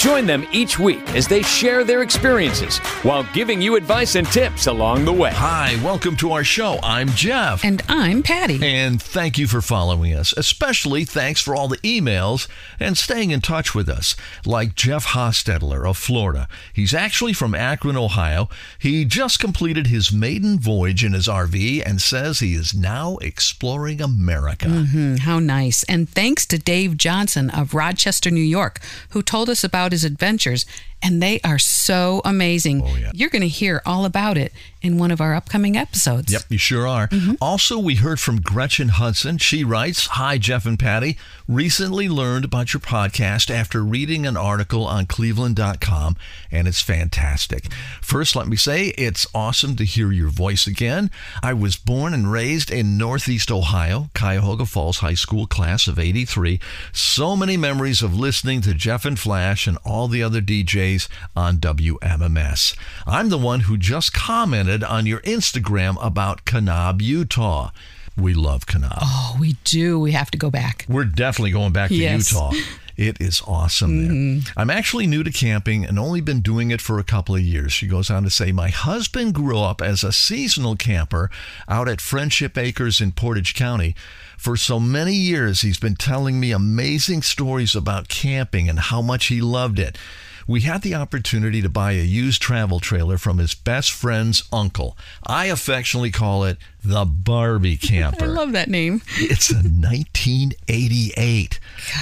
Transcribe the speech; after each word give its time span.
Join 0.00 0.24
them 0.24 0.46
each 0.50 0.78
week 0.78 1.06
as 1.14 1.28
they 1.28 1.42
share 1.42 1.84
their 1.84 2.00
experiences 2.00 2.78
while 3.02 3.22
giving 3.34 3.60
you 3.60 3.76
advice 3.76 4.14
and 4.14 4.26
tips 4.26 4.66
along 4.66 5.04
the 5.04 5.12
way. 5.12 5.30
Hi, 5.30 5.78
welcome 5.84 6.16
to 6.16 6.32
our 6.32 6.42
show. 6.42 6.78
I'm 6.82 7.10
Jeff. 7.10 7.62
And 7.62 7.82
I'm 7.86 8.22
Patti. 8.22 8.58
And 8.62 9.00
thank 9.00 9.36
you 9.36 9.46
for 9.46 9.60
following 9.60 10.14
us. 10.14 10.32
Especially 10.38 11.04
thanks 11.04 11.42
for 11.42 11.54
all 11.54 11.68
the 11.68 11.76
emails 11.78 12.48
and 12.80 12.96
staying 12.96 13.30
in 13.30 13.42
touch 13.42 13.74
with 13.74 13.90
us. 13.90 14.16
Like 14.46 14.74
Jeff 14.74 15.08
Hostetler 15.08 15.86
of 15.86 15.98
Florida. 15.98 16.48
He's 16.72 16.94
actually 16.94 17.34
from 17.34 17.54
Akron, 17.54 17.98
Ohio. 17.98 18.48
He 18.78 19.04
just 19.04 19.38
completed 19.38 19.88
his 19.88 20.10
maiden 20.10 20.58
voyage 20.58 21.04
in 21.04 21.12
his 21.12 21.28
RV 21.28 21.82
and 21.84 22.00
says 22.00 22.38
he 22.38 22.54
is 22.54 22.72
now 22.72 23.18
exploring 23.18 24.00
America. 24.00 24.64
Mm-hmm, 24.64 25.16
how 25.16 25.40
nice. 25.40 25.82
And 25.82 26.08
thanks 26.08 26.46
to 26.46 26.58
Dave 26.58 26.96
Johnson 26.96 27.50
of 27.50 27.74
Rochester, 27.74 28.30
New 28.30 28.40
York, 28.40 28.80
who 29.10 29.22
told 29.22 29.50
us 29.50 29.62
about 29.62 29.89
his 29.92 30.04
adventures, 30.04 30.66
and 31.02 31.22
they 31.22 31.40
are 31.44 31.58
so 31.58 32.20
amazing. 32.24 32.82
Oh, 32.82 32.96
yeah. 32.96 33.10
You're 33.14 33.30
going 33.30 33.42
to 33.42 33.48
hear 33.48 33.82
all 33.86 34.04
about 34.04 34.36
it 34.36 34.52
in 34.82 34.98
one 34.98 35.10
of 35.10 35.20
our 35.20 35.34
upcoming 35.34 35.76
episodes. 35.76 36.32
Yep, 36.32 36.42
you 36.48 36.58
sure 36.58 36.86
are. 36.86 37.08
Mm-hmm. 37.08 37.34
Also, 37.40 37.78
we 37.78 37.96
heard 37.96 38.20
from 38.20 38.40
Gretchen 38.40 38.88
Hudson. 38.88 39.38
She 39.38 39.62
writes 39.62 40.06
Hi, 40.12 40.38
Jeff 40.38 40.64
and 40.66 40.78
Patti. 40.78 41.18
Recently 41.46 42.08
learned 42.08 42.44
about 42.44 42.72
your 42.72 42.80
podcast 42.80 43.50
after 43.50 43.82
reading 43.82 44.26
an 44.26 44.36
article 44.36 44.84
on 44.84 45.06
cleveland.com, 45.06 46.16
and 46.50 46.68
it's 46.68 46.80
fantastic. 46.80 47.72
First, 48.00 48.36
let 48.36 48.46
me 48.46 48.56
say 48.56 48.88
it's 48.96 49.26
awesome 49.34 49.76
to 49.76 49.84
hear 49.84 50.12
your 50.12 50.30
voice 50.30 50.66
again. 50.66 51.10
I 51.42 51.52
was 51.52 51.76
born 51.76 52.14
and 52.14 52.30
raised 52.30 52.70
in 52.70 52.96
Northeast 52.96 53.50
Ohio, 53.50 54.10
Cuyahoga 54.14 54.64
Falls 54.64 54.98
High 54.98 55.14
School, 55.14 55.46
class 55.46 55.88
of 55.88 55.98
83. 55.98 56.60
So 56.92 57.36
many 57.36 57.56
memories 57.56 58.02
of 58.02 58.14
listening 58.14 58.60
to 58.62 58.74
Jeff 58.74 59.04
and 59.04 59.18
Flash 59.18 59.66
and 59.66 59.76
all 59.84 60.08
the 60.08 60.22
other 60.22 60.40
DJs 60.40 60.89
on 61.36 61.58
WMMS. 61.58 62.76
I'm 63.06 63.28
the 63.28 63.38
one 63.38 63.60
who 63.60 63.76
just 63.76 64.12
commented 64.12 64.82
on 64.82 65.06
your 65.06 65.20
Instagram 65.20 65.96
about 66.04 66.44
Kanab, 66.44 67.00
Utah. 67.02 67.70
We 68.16 68.34
love 68.34 68.66
Kanab. 68.66 68.98
Oh, 69.00 69.36
we 69.40 69.56
do. 69.64 69.98
We 69.98 70.12
have 70.12 70.30
to 70.32 70.38
go 70.38 70.50
back. 70.50 70.84
We're 70.88 71.04
definitely 71.04 71.52
going 71.52 71.72
back 71.72 71.88
to 71.88 71.94
Yes. 71.96 72.32
Utah. 72.32 72.52
It 72.96 73.18
is 73.18 73.40
awesome 73.46 74.02
there. 74.04 74.12
Mm-hmm. 74.14 74.58
I'm 74.60 74.68
actually 74.68 75.06
new 75.06 75.22
to 75.22 75.30
camping 75.32 75.86
and 75.86 75.98
only 75.98 76.20
been 76.20 76.42
doing 76.42 76.70
it 76.70 76.82
for 76.82 76.98
a 76.98 77.02
couple 77.04 77.34
of 77.34 77.40
years. 77.40 77.72
She 77.72 77.86
goes 77.86 78.10
on 78.10 78.24
to 78.24 78.30
say, 78.30 78.52
My 78.52 78.68
husband 78.68 79.32
grew 79.32 79.58
up 79.58 79.80
as 79.80 80.04
a 80.04 80.12
seasonal 80.12 80.76
camper 80.76 81.30
out 81.66 81.88
at 81.88 82.02
Friendship 82.02 82.58
Acres 82.58 83.00
in 83.00 83.12
Portage 83.12 83.54
County. 83.54 83.94
For 84.36 84.54
so 84.54 84.78
many 84.78 85.14
years, 85.14 85.62
he's 85.62 85.78
been 85.80 85.94
telling 85.94 86.38
me 86.38 86.52
amazing 86.52 87.22
stories 87.22 87.74
about 87.74 88.08
camping 88.08 88.68
and 88.68 88.78
how 88.78 89.00
much 89.00 89.26
he 89.28 89.40
loved 89.40 89.78
it. 89.78 89.96
We 90.46 90.60
had 90.62 90.82
the 90.82 90.94
opportunity 90.94 91.62
to 91.62 91.68
buy 91.68 91.92
a 91.92 92.02
used 92.02 92.42
travel 92.42 92.80
trailer 92.80 93.18
from 93.18 93.38
his 93.38 93.54
best 93.54 93.90
friend's 93.90 94.42
uncle. 94.52 94.96
I 95.26 95.46
affectionately 95.46 96.10
call 96.10 96.44
it 96.44 96.58
the 96.84 97.04
Barbie 97.04 97.76
camper. 97.76 98.24
I 98.24 98.28
love 98.28 98.52
that 98.52 98.68
name. 98.68 99.02
It's 99.16 99.50
a 99.50 99.56
1988. 99.56 101.60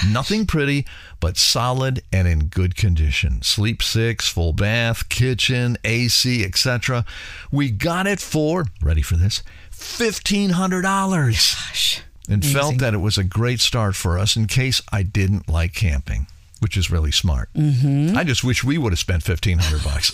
Nothing 0.08 0.46
pretty, 0.46 0.86
but 1.20 1.36
solid 1.36 2.02
and 2.12 2.28
in 2.28 2.46
good 2.46 2.76
condition. 2.76 3.42
Sleep 3.42 3.82
six, 3.82 4.28
full 4.28 4.52
bath, 4.52 5.08
kitchen, 5.08 5.76
AC, 5.84 6.44
etc. 6.44 7.04
We 7.50 7.70
got 7.70 8.06
it 8.06 8.20
for, 8.20 8.66
ready 8.82 9.02
for 9.02 9.16
this, 9.16 9.42
$1,500. 9.72 10.82
Gosh. 10.82 12.02
And 12.30 12.44
felt 12.44 12.76
that 12.78 12.92
it 12.92 12.98
was 12.98 13.16
a 13.16 13.24
great 13.24 13.58
start 13.58 13.96
for 13.96 14.18
us 14.18 14.36
in 14.36 14.48
case 14.48 14.82
I 14.92 15.02
didn't 15.02 15.48
like 15.48 15.72
camping. 15.72 16.26
Which 16.60 16.76
is 16.76 16.90
really 16.90 17.12
smart. 17.12 17.50
Mm-hmm. 17.54 18.16
I 18.16 18.24
just 18.24 18.42
wish 18.42 18.64
we 18.64 18.78
would 18.78 18.92
have 18.92 18.98
spent 18.98 19.22
fifteen 19.22 19.58
hundred 19.58 19.84
bucks. 19.84 20.12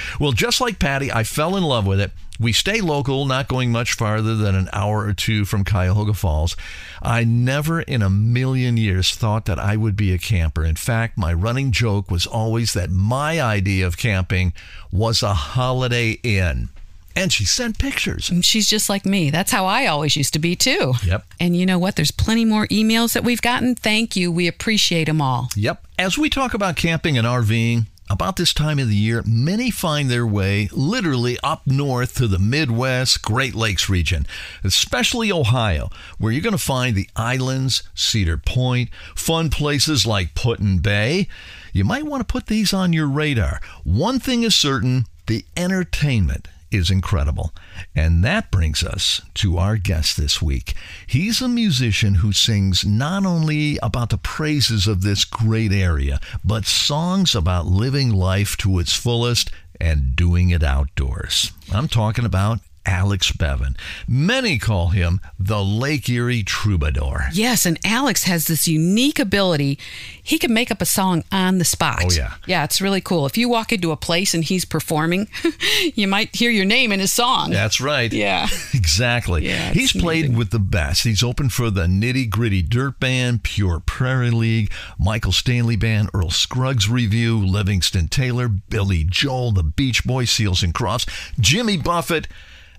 well, 0.20 0.32
just 0.32 0.60
like 0.60 0.78
Patti, 0.78 1.10
I 1.12 1.24
fell 1.24 1.56
in 1.56 1.64
love 1.64 1.86
with 1.86 2.00
it. 2.00 2.12
We 2.40 2.52
stay 2.52 2.80
local, 2.80 3.26
not 3.26 3.48
going 3.48 3.72
much 3.72 3.94
farther 3.94 4.36
than 4.36 4.54
an 4.54 4.68
hour 4.72 5.04
or 5.04 5.12
two 5.12 5.44
from 5.44 5.64
Cuyahoga 5.64 6.14
Falls. 6.14 6.56
I 7.02 7.24
never 7.24 7.80
in 7.80 8.00
a 8.00 8.08
million 8.08 8.76
years 8.76 9.10
thought 9.10 9.46
that 9.46 9.58
I 9.58 9.76
would 9.76 9.96
be 9.96 10.12
a 10.12 10.18
camper. 10.18 10.64
In 10.64 10.76
fact, 10.76 11.18
my 11.18 11.32
running 11.32 11.72
joke 11.72 12.12
was 12.12 12.26
always 12.26 12.74
that 12.74 12.90
my 12.90 13.40
idea 13.40 13.84
of 13.84 13.96
camping 13.96 14.52
was 14.92 15.20
a 15.20 15.34
holiday 15.34 16.12
inn. 16.22 16.68
And 17.16 17.32
she 17.32 17.44
sent 17.44 17.78
pictures. 17.78 18.30
And 18.30 18.44
she's 18.44 18.68
just 18.68 18.88
like 18.88 19.04
me. 19.04 19.30
That's 19.30 19.50
how 19.50 19.66
I 19.66 19.86
always 19.86 20.16
used 20.16 20.32
to 20.34 20.38
be, 20.38 20.54
too. 20.54 20.94
Yep. 21.04 21.24
And 21.40 21.56
you 21.56 21.66
know 21.66 21.78
what? 21.78 21.96
There's 21.96 22.12
plenty 22.12 22.44
more 22.44 22.66
emails 22.68 23.12
that 23.14 23.24
we've 23.24 23.42
gotten. 23.42 23.74
Thank 23.74 24.14
you. 24.14 24.30
We 24.30 24.46
appreciate 24.46 25.04
them 25.04 25.20
all. 25.20 25.48
Yep. 25.56 25.84
As 25.98 26.16
we 26.16 26.30
talk 26.30 26.54
about 26.54 26.76
camping 26.76 27.18
and 27.18 27.26
RVing, 27.26 27.86
about 28.10 28.36
this 28.36 28.54
time 28.54 28.78
of 28.78 28.88
the 28.88 28.96
year, 28.96 29.22
many 29.26 29.70
find 29.70 30.08
their 30.08 30.26
way 30.26 30.68
literally 30.72 31.38
up 31.42 31.66
north 31.66 32.14
to 32.14 32.26
the 32.26 32.38
Midwest, 32.38 33.22
Great 33.22 33.54
Lakes 33.54 33.88
region, 33.88 34.26
especially 34.64 35.30
Ohio, 35.30 35.90
where 36.18 36.32
you're 36.32 36.42
going 36.42 36.52
to 36.52 36.58
find 36.58 36.96
the 36.96 37.10
islands, 37.16 37.82
Cedar 37.94 38.38
Point, 38.38 38.88
fun 39.14 39.50
places 39.50 40.06
like 40.06 40.34
Put-in 40.34 40.78
Bay. 40.78 41.28
You 41.72 41.84
might 41.84 42.04
want 42.04 42.26
to 42.26 42.32
put 42.32 42.46
these 42.46 42.72
on 42.72 42.92
your 42.92 43.08
radar. 43.08 43.60
One 43.84 44.18
thing 44.18 44.42
is 44.42 44.54
certain 44.54 45.04
the 45.26 45.44
entertainment 45.56 46.48
is 46.70 46.90
incredible. 46.90 47.52
And 47.94 48.24
that 48.24 48.50
brings 48.50 48.82
us 48.82 49.20
to 49.34 49.58
our 49.58 49.76
guest 49.76 50.16
this 50.16 50.42
week. 50.42 50.74
He's 51.06 51.40
a 51.40 51.48
musician 51.48 52.16
who 52.16 52.32
sings 52.32 52.84
not 52.84 53.24
only 53.24 53.78
about 53.82 54.10
the 54.10 54.18
praises 54.18 54.86
of 54.86 55.02
this 55.02 55.24
great 55.24 55.72
area, 55.72 56.20
but 56.44 56.66
songs 56.66 57.34
about 57.34 57.66
living 57.66 58.10
life 58.10 58.56
to 58.58 58.78
its 58.78 58.94
fullest 58.94 59.50
and 59.80 60.16
doing 60.16 60.50
it 60.50 60.62
outdoors. 60.62 61.52
I'm 61.72 61.88
talking 61.88 62.24
about 62.24 62.60
Alex 62.88 63.30
Bevan. 63.32 63.76
Many 64.08 64.56
call 64.58 64.88
him 64.88 65.20
the 65.38 65.62
Lake 65.62 66.08
Erie 66.08 66.42
Troubadour. 66.42 67.26
Yes, 67.34 67.66
and 67.66 67.78
Alex 67.84 68.24
has 68.24 68.46
this 68.46 68.66
unique 68.66 69.18
ability. 69.18 69.78
He 70.22 70.38
can 70.38 70.54
make 70.54 70.70
up 70.70 70.80
a 70.80 70.86
song 70.86 71.22
on 71.30 71.58
the 71.58 71.64
spot. 71.66 72.02
Oh, 72.06 72.10
yeah. 72.10 72.34
Yeah, 72.46 72.64
it's 72.64 72.80
really 72.80 73.02
cool. 73.02 73.26
If 73.26 73.36
you 73.36 73.48
walk 73.48 73.72
into 73.72 73.92
a 73.92 73.96
place 73.96 74.32
and 74.32 74.42
he's 74.42 74.64
performing, 74.64 75.28
you 75.94 76.08
might 76.08 76.34
hear 76.34 76.50
your 76.50 76.64
name 76.64 76.90
in 76.90 77.00
his 77.00 77.12
song. 77.12 77.50
That's 77.50 77.80
right. 77.80 78.12
Yeah. 78.12 78.48
Exactly. 78.88 79.46
Yeah, 79.46 79.70
He's 79.72 79.92
played 79.92 80.24
amazing. 80.24 80.38
with 80.38 80.50
the 80.50 80.58
best. 80.58 81.04
He's 81.04 81.22
opened 81.22 81.52
for 81.52 81.70
the 81.70 81.86
Nitty 81.86 82.30
Gritty 82.30 82.62
Dirt 82.62 82.98
Band, 82.98 83.42
Pure 83.42 83.80
Prairie 83.80 84.30
League, 84.30 84.72
Michael 84.98 85.30
Stanley 85.32 85.76
Band, 85.76 86.08
Earl 86.14 86.30
Scruggs 86.30 86.88
Revue, 86.88 87.36
Livingston 87.36 88.08
Taylor, 88.08 88.48
Billy 88.48 89.04
Joel, 89.04 89.52
the 89.52 89.62
Beach 89.62 90.04
Boys, 90.04 90.30
Seals 90.30 90.62
and 90.62 90.72
Crofts, 90.74 91.06
Jimmy 91.38 91.76
Buffett, 91.76 92.28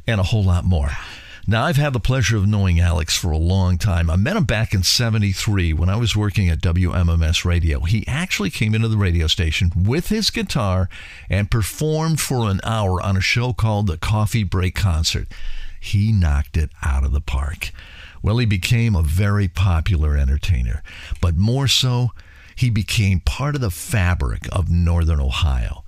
and 0.09 0.19
a 0.19 0.23
whole 0.23 0.43
lot 0.43 0.65
more. 0.65 0.89
Now, 1.47 1.65
I've 1.65 1.77
had 1.77 1.93
the 1.93 1.99
pleasure 1.99 2.37
of 2.37 2.47
knowing 2.47 2.79
Alex 2.79 3.17
for 3.17 3.31
a 3.31 3.37
long 3.37 3.77
time. 3.77 4.09
I 4.09 4.15
met 4.15 4.35
him 4.35 4.43
back 4.43 4.73
in 4.73 4.83
73 4.83 5.73
when 5.73 5.89
I 5.89 5.95
was 5.95 6.15
working 6.15 6.47
at 6.47 6.61
WMMS 6.61 7.43
Radio. 7.43 7.79
He 7.79 8.05
actually 8.07 8.51
came 8.51 8.75
into 8.75 8.87
the 8.87 8.97
radio 8.97 9.25
station 9.25 9.71
with 9.75 10.09
his 10.09 10.29
guitar 10.29 10.89
and 11.27 11.49
performed 11.49 12.19
for 12.19 12.49
an 12.49 12.59
hour 12.63 13.01
on 13.01 13.17
a 13.17 13.21
show 13.21 13.53
called 13.53 13.87
the 13.87 13.97
Coffee 13.97 14.43
Break 14.43 14.75
Concert. 14.75 15.27
He 15.79 16.11
knocked 16.11 16.55
it 16.55 16.69
out 16.83 17.03
of 17.03 17.13
the 17.13 17.21
park. 17.21 17.71
Well, 18.21 18.37
he 18.37 18.45
became 18.45 18.95
a 18.95 19.01
very 19.01 19.47
popular 19.47 20.17
entertainer, 20.17 20.83
but 21.19 21.35
more 21.35 21.67
so, 21.67 22.11
he 22.55 22.69
became 22.69 23.21
part 23.21 23.55
of 23.55 23.61
the 23.61 23.71
fabric 23.71 24.47
of 24.51 24.69
Northern 24.69 25.21
Ohio. 25.21 25.83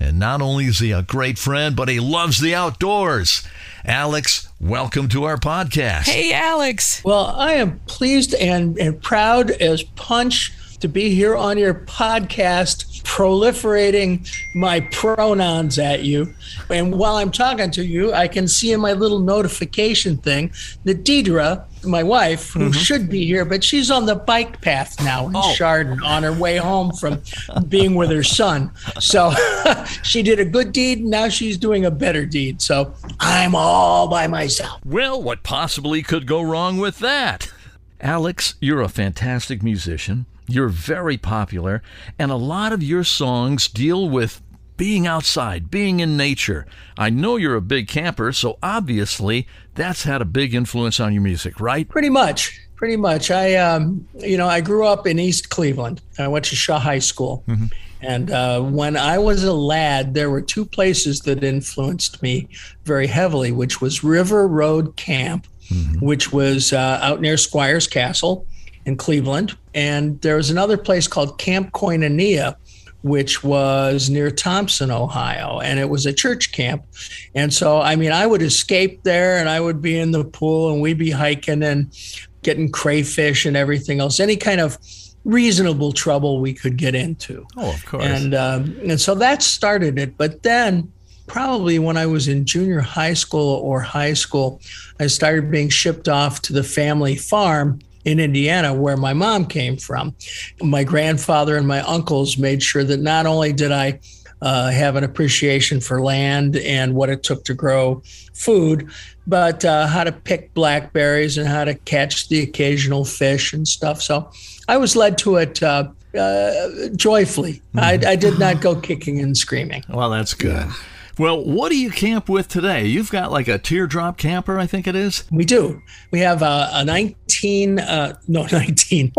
And 0.00 0.18
not 0.18 0.42
only 0.42 0.66
is 0.66 0.78
he 0.80 0.92
a 0.92 1.02
great 1.02 1.38
friend, 1.38 1.76
but 1.76 1.88
he 1.88 2.00
loves 2.00 2.40
the 2.40 2.54
outdoors. 2.54 3.46
Alex, 3.84 4.48
welcome 4.60 5.08
to 5.10 5.24
our 5.24 5.36
podcast. 5.36 6.04
Hey, 6.04 6.32
Alex. 6.32 7.02
Well, 7.04 7.26
I 7.26 7.54
am 7.54 7.80
pleased 7.80 8.34
and, 8.34 8.78
and 8.78 9.00
proud 9.00 9.50
as 9.50 9.82
punch 9.82 10.52
to 10.80 10.88
be 10.88 11.14
here 11.14 11.34
on 11.36 11.56
your 11.56 11.74
podcast, 11.74 13.02
proliferating 13.04 14.28
my 14.54 14.80
pronouns 14.80 15.78
at 15.78 16.02
you. 16.02 16.34
And 16.68 16.94
while 16.94 17.16
I'm 17.16 17.30
talking 17.30 17.70
to 17.70 17.84
you, 17.84 18.12
I 18.12 18.28
can 18.28 18.48
see 18.48 18.72
in 18.72 18.80
my 18.80 18.92
little 18.92 19.20
notification 19.20 20.16
thing 20.18 20.52
that 20.84 21.04
Deidra, 21.04 21.64
my 21.86 22.02
wife, 22.02 22.52
who 22.52 22.60
mm-hmm. 22.60 22.72
should 22.72 23.08
be 23.08 23.24
here, 23.26 23.44
but 23.44 23.62
she's 23.62 23.90
on 23.90 24.06
the 24.06 24.14
bike 24.14 24.60
path 24.60 25.02
now 25.02 25.26
in 25.26 25.36
Oh. 25.36 25.54
Chardon 25.54 26.02
on 26.02 26.22
her 26.22 26.32
way 26.32 26.56
home 26.56 26.92
from 26.92 27.22
being 27.68 27.94
with 27.94 28.10
her 28.10 28.22
son. 28.22 28.70
So 29.00 29.32
she 30.02 30.22
did 30.22 30.40
a 30.40 30.44
good 30.44 30.72
deed. 30.72 31.04
Now 31.04 31.28
she's 31.28 31.56
doing 31.56 31.84
a 31.84 31.90
better 31.90 32.26
deed. 32.26 32.62
So 32.62 32.94
I'm 33.20 33.54
all 33.54 34.08
by 34.08 34.26
myself. 34.26 34.80
Well, 34.84 35.22
what 35.22 35.42
possibly 35.42 36.02
could 36.02 36.26
go 36.26 36.42
wrong 36.42 36.78
with 36.78 36.98
that? 37.00 37.52
Alex, 38.00 38.54
you're 38.60 38.82
a 38.82 38.88
fantastic 38.88 39.62
musician. 39.62 40.26
You're 40.46 40.68
very 40.68 41.16
popular, 41.16 41.82
and 42.18 42.30
a 42.30 42.36
lot 42.36 42.72
of 42.72 42.82
your 42.82 43.02
songs 43.02 43.66
deal 43.66 44.10
with 44.10 44.42
being 44.76 45.06
outside, 45.06 45.70
being 45.70 46.00
in 46.00 46.16
nature. 46.16 46.66
I 46.98 47.10
know 47.10 47.36
you're 47.36 47.54
a 47.54 47.60
big 47.60 47.88
camper, 47.88 48.32
so 48.32 48.58
obviously 48.62 49.46
that's 49.74 50.04
had 50.04 50.20
a 50.20 50.24
big 50.24 50.54
influence 50.54 51.00
on 51.00 51.12
your 51.12 51.22
music, 51.22 51.60
right? 51.60 51.88
Pretty 51.88 52.10
much. 52.10 52.60
Pretty 52.76 52.96
much. 52.96 53.30
I, 53.30 53.54
um, 53.54 54.06
you 54.18 54.36
know, 54.36 54.48
I 54.48 54.60
grew 54.60 54.84
up 54.86 55.06
in 55.06 55.18
East 55.18 55.48
Cleveland. 55.50 56.02
I 56.18 56.28
went 56.28 56.44
to 56.46 56.56
Shaw 56.56 56.78
High 56.78 56.98
School. 56.98 57.44
Mm-hmm. 57.46 57.66
And 58.02 58.30
uh, 58.30 58.60
when 58.60 58.96
I 58.96 59.16
was 59.16 59.44
a 59.44 59.52
lad, 59.52 60.12
there 60.12 60.28
were 60.28 60.42
two 60.42 60.66
places 60.66 61.20
that 61.20 61.42
influenced 61.42 62.22
me 62.22 62.48
very 62.84 63.06
heavily, 63.06 63.52
which 63.52 63.80
was 63.80 64.04
River 64.04 64.46
Road 64.46 64.96
Camp, 64.96 65.46
mm-hmm. 65.70 66.04
which 66.04 66.32
was 66.32 66.72
uh, 66.72 66.98
out 67.00 67.20
near 67.22 67.38
Squires 67.38 67.86
Castle 67.86 68.46
in 68.84 68.96
Cleveland. 68.96 69.56
And 69.72 70.20
there 70.20 70.36
was 70.36 70.50
another 70.50 70.76
place 70.76 71.08
called 71.08 71.38
Camp 71.38 71.72
Koinonia, 71.72 72.56
which 73.04 73.44
was 73.44 74.08
near 74.08 74.30
Thompson, 74.30 74.90
Ohio, 74.90 75.60
and 75.60 75.78
it 75.78 75.90
was 75.90 76.06
a 76.06 76.12
church 76.12 76.52
camp. 76.52 76.86
And 77.34 77.52
so, 77.52 77.78
I 77.78 77.96
mean, 77.96 78.12
I 78.12 78.26
would 78.26 78.40
escape 78.40 79.02
there 79.02 79.36
and 79.36 79.46
I 79.46 79.60
would 79.60 79.82
be 79.82 79.98
in 79.98 80.10
the 80.10 80.24
pool 80.24 80.72
and 80.72 80.80
we'd 80.80 80.96
be 80.96 81.10
hiking 81.10 81.62
and 81.62 81.94
getting 82.42 82.72
crayfish 82.72 83.44
and 83.44 83.58
everything 83.58 84.00
else, 84.00 84.20
any 84.20 84.38
kind 84.38 84.58
of 84.58 84.78
reasonable 85.26 85.92
trouble 85.92 86.40
we 86.40 86.54
could 86.54 86.78
get 86.78 86.94
into. 86.94 87.46
Oh, 87.58 87.74
of 87.74 87.84
course. 87.84 88.04
And, 88.04 88.34
um, 88.34 88.74
and 88.88 88.98
so 88.98 89.14
that 89.16 89.42
started 89.42 89.98
it. 89.98 90.16
But 90.16 90.42
then, 90.42 90.90
probably 91.26 91.78
when 91.78 91.98
I 91.98 92.06
was 92.06 92.26
in 92.26 92.46
junior 92.46 92.80
high 92.80 93.14
school 93.14 93.56
or 93.56 93.80
high 93.80 94.14
school, 94.14 94.62
I 94.98 95.08
started 95.08 95.50
being 95.50 95.68
shipped 95.68 96.08
off 96.08 96.40
to 96.42 96.54
the 96.54 96.64
family 96.64 97.16
farm 97.16 97.80
in 98.04 98.20
Indiana, 98.20 98.74
where 98.74 98.96
my 98.96 99.12
mom 99.12 99.46
came 99.46 99.76
from. 99.76 100.14
My 100.62 100.84
grandfather 100.84 101.56
and 101.56 101.66
my 101.66 101.80
uncles 101.80 102.38
made 102.38 102.62
sure 102.62 102.84
that 102.84 103.00
not 103.00 103.26
only 103.26 103.52
did 103.52 103.72
I 103.72 104.00
uh, 104.42 104.70
have 104.70 104.96
an 104.96 105.04
appreciation 105.04 105.80
for 105.80 106.02
land 106.02 106.56
and 106.56 106.94
what 106.94 107.08
it 107.08 107.22
took 107.22 107.44
to 107.44 107.54
grow 107.54 108.02
food, 108.34 108.90
but 109.26 109.64
uh, 109.64 109.86
how 109.86 110.04
to 110.04 110.12
pick 110.12 110.52
blackberries 110.52 111.38
and 111.38 111.48
how 111.48 111.64
to 111.64 111.74
catch 111.74 112.28
the 112.28 112.42
occasional 112.42 113.04
fish 113.04 113.52
and 113.52 113.66
stuff. 113.66 114.02
So 114.02 114.30
I 114.68 114.76
was 114.76 114.96
led 114.96 115.16
to 115.18 115.36
it 115.36 115.62
uh, 115.62 115.88
uh 116.18 116.88
joyfully. 116.94 117.54
Mm-hmm. 117.74 117.78
I, 117.78 118.10
I, 118.10 118.16
did 118.16 118.38
not 118.38 118.60
go 118.60 118.76
kicking 118.76 119.18
and 119.18 119.36
screaming. 119.36 119.82
Well, 119.88 120.10
that's 120.10 120.34
good. 120.34 120.52
Yeah. 120.52 120.72
Well, 121.16 121.44
what 121.44 121.70
do 121.70 121.78
you 121.78 121.90
camp 121.90 122.28
with 122.28 122.48
today? 122.48 122.86
You've 122.86 123.10
got 123.10 123.30
like 123.30 123.46
a 123.46 123.56
teardrop 123.58 124.18
camper, 124.18 124.58
I 124.58 124.66
think 124.66 124.88
it 124.88 124.96
is. 124.96 125.22
We 125.30 125.44
do. 125.44 125.80
We 126.10 126.18
have 126.20 126.42
a, 126.42 126.70
a 126.72 126.84
19, 126.84 127.78
uh, 127.78 128.18
no, 128.26 128.46
19. 128.52 129.12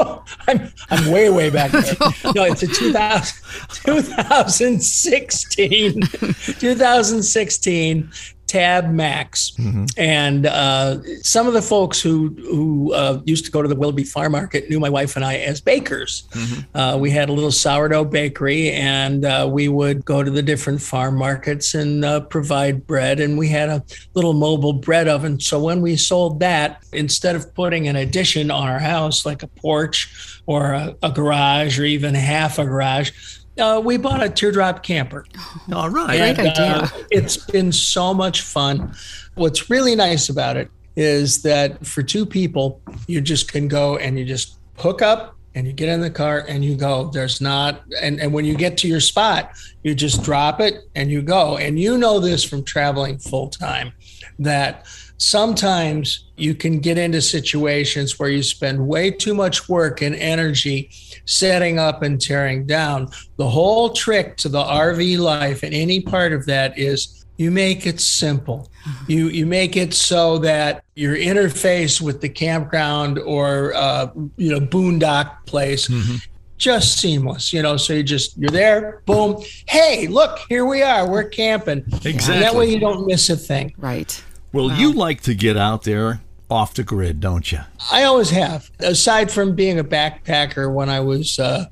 I'm, 0.47 0.73
I'm 0.89 1.11
way, 1.11 1.29
way 1.29 1.49
back 1.49 1.71
there. 1.71 1.83
No, 2.35 2.43
it's 2.43 2.63
a 2.63 2.67
2000, 2.67 3.43
2016, 3.85 6.01
2016 6.01 8.11
Tab 8.55 8.89
Max, 8.89 9.51
mm-hmm. 9.59 9.83
and 9.97 10.45
uh, 10.45 11.03
some 11.21 11.45
of 11.45 11.51
the 11.51 11.61
folks 11.61 12.01
who 12.01 12.29
who 12.49 12.93
uh, 12.93 13.21
used 13.25 13.43
to 13.43 13.51
go 13.51 13.61
to 13.61 13.67
the 13.67 13.75
Willoughby 13.75 14.05
Farm 14.05 14.31
Market 14.31 14.69
knew 14.69 14.79
my 14.79 14.89
wife 14.89 15.17
and 15.17 15.25
I 15.25 15.35
as 15.39 15.59
bakers. 15.59 16.23
Mm-hmm. 16.31 16.77
Uh, 16.77 16.95
we 16.95 17.11
had 17.11 17.27
a 17.27 17.33
little 17.33 17.51
sourdough 17.51 18.05
bakery, 18.05 18.71
and 18.71 19.25
uh, 19.25 19.49
we 19.51 19.67
would 19.67 20.05
go 20.05 20.23
to 20.23 20.31
the 20.31 20.41
different 20.41 20.81
farm 20.81 21.17
markets 21.17 21.73
and 21.73 22.05
uh, 22.05 22.21
provide 22.21 22.87
bread. 22.87 23.19
And 23.19 23.37
we 23.37 23.49
had 23.49 23.67
a 23.67 23.83
little 24.13 24.31
mobile 24.31 24.71
bread 24.71 25.09
oven. 25.09 25.37
So 25.41 25.59
when 25.61 25.81
we 25.81 25.97
sold 25.97 26.39
that, 26.39 26.81
instead 26.93 27.35
of 27.35 27.53
putting 27.55 27.89
an 27.89 27.97
addition 27.97 28.51
on 28.51 28.69
our 28.69 28.79
house 28.79 29.25
like 29.25 29.43
a 29.43 29.47
porch 29.47 30.41
or 30.45 30.71
a, 30.71 30.95
a 31.03 31.11
garage 31.11 31.77
or 31.77 31.83
even 31.83 32.15
half 32.15 32.57
a 32.57 32.63
garage 32.63 33.11
uh, 33.59 33.81
we 33.83 33.97
bought 33.97 34.23
a 34.23 34.29
teardrop 34.29 34.83
camper. 34.83 35.25
All 35.73 35.89
right. 35.89 36.19
And, 36.19 36.35
Great 36.37 36.49
idea. 36.49 36.75
Uh, 36.75 36.89
it's 37.11 37.37
been 37.37 37.71
so 37.71 38.13
much 38.13 38.41
fun. 38.41 38.93
What's 39.35 39.69
really 39.69 39.95
nice 39.95 40.29
about 40.29 40.57
it 40.57 40.69
is 40.95 41.41
that 41.43 41.85
for 41.85 42.03
two 42.03 42.25
people, 42.25 42.81
you 43.07 43.21
just 43.21 43.51
can 43.51 43.67
go 43.67 43.97
and 43.97 44.17
you 44.17 44.25
just 44.25 44.57
hook 44.77 45.01
up 45.01 45.35
and 45.55 45.65
you 45.65 45.73
get 45.73 45.89
in 45.89 46.01
the 46.01 46.09
car 46.09 46.45
and 46.47 46.63
you 46.63 46.75
go. 46.75 47.09
There's 47.13 47.39
not, 47.39 47.83
and, 48.01 48.19
and 48.19 48.33
when 48.33 48.45
you 48.45 48.55
get 48.55 48.77
to 48.79 48.87
your 48.87 48.99
spot, 48.99 49.51
you 49.83 49.95
just 49.95 50.23
drop 50.23 50.59
it 50.59 50.83
and 50.95 51.09
you 51.09 51.21
go. 51.21 51.57
And 51.57 51.79
you 51.79 51.97
know 51.97 52.19
this 52.19 52.43
from 52.43 52.63
traveling 52.63 53.17
full 53.17 53.49
time 53.49 53.93
that 54.39 54.85
sometimes 55.17 56.25
you 56.35 56.53
can 56.53 56.79
get 56.79 56.97
into 56.97 57.21
situations 57.21 58.19
where 58.19 58.29
you 58.29 58.43
spend 58.43 58.85
way 58.85 59.11
too 59.11 59.33
much 59.33 59.69
work 59.69 60.01
and 60.01 60.15
energy 60.15 60.89
setting 61.25 61.79
up 61.79 62.01
and 62.01 62.21
tearing 62.21 62.65
down. 62.65 63.09
The 63.37 63.49
whole 63.49 63.91
trick 63.91 64.37
to 64.37 64.49
the 64.49 64.61
RV 64.61 65.19
life 65.19 65.63
and 65.63 65.73
any 65.73 66.01
part 66.01 66.33
of 66.33 66.45
that 66.45 66.77
is 66.77 67.25
you 67.37 67.51
make 67.51 67.85
it 67.85 67.99
simple. 67.99 68.69
Mm-hmm. 68.87 69.11
You 69.11 69.27
you 69.27 69.45
make 69.45 69.75
it 69.75 69.93
so 69.93 70.37
that 70.39 70.85
your 70.95 71.15
interface 71.15 71.99
with 71.99 72.21
the 72.21 72.29
campground 72.29 73.19
or 73.19 73.73
uh, 73.75 74.11
you 74.37 74.51
know 74.51 74.59
boondock 74.59 75.45
place 75.45 75.87
mm-hmm 75.87 76.15
just 76.57 76.99
seamless, 76.99 77.51
you 77.51 77.61
know. 77.61 77.77
So 77.77 77.93
you 77.93 78.03
just 78.03 78.37
you're 78.37 78.49
there, 78.49 79.01
boom. 79.05 79.43
Hey, 79.67 80.07
look, 80.07 80.39
here 80.49 80.65
we 80.65 80.81
are. 80.81 81.07
We're 81.07 81.27
camping. 81.27 81.79
Exactly. 81.79 82.33
And 82.33 82.43
that 82.43 82.55
way 82.55 82.69
you 82.69 82.79
don't 82.79 83.05
miss 83.05 83.29
a 83.29 83.35
thing. 83.35 83.73
Right. 83.77 84.23
Well, 84.55 84.69
wow. 84.69 84.77
you 84.77 84.93
like 84.93 85.21
to 85.23 85.35
get 85.35 85.57
out 85.57 85.83
there 85.83 86.21
off 86.49 86.75
the 86.75 86.83
grid, 86.83 87.19
don't 87.19 87.51
you? 87.51 87.59
I 87.91 88.03
always 88.03 88.29
have. 88.29 88.71
Aside 88.79 89.29
from 89.29 89.53
being 89.53 89.79
a 89.79 89.83
backpacker 89.83 90.73
when 90.73 90.89
I 90.89 91.01
was 91.01 91.37
uh, 91.37 91.65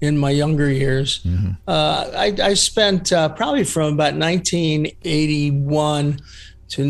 in 0.00 0.18
my 0.18 0.30
younger 0.30 0.68
years, 0.68 1.22
mm-hmm. 1.22 1.52
uh, 1.68 2.10
I, 2.12 2.34
I, 2.42 2.54
spent 2.54 3.12
uh, 3.12 3.28
probably 3.28 3.62
from 3.62 3.94
about 3.94 4.16
1981 4.16 6.18
to 6.70 6.84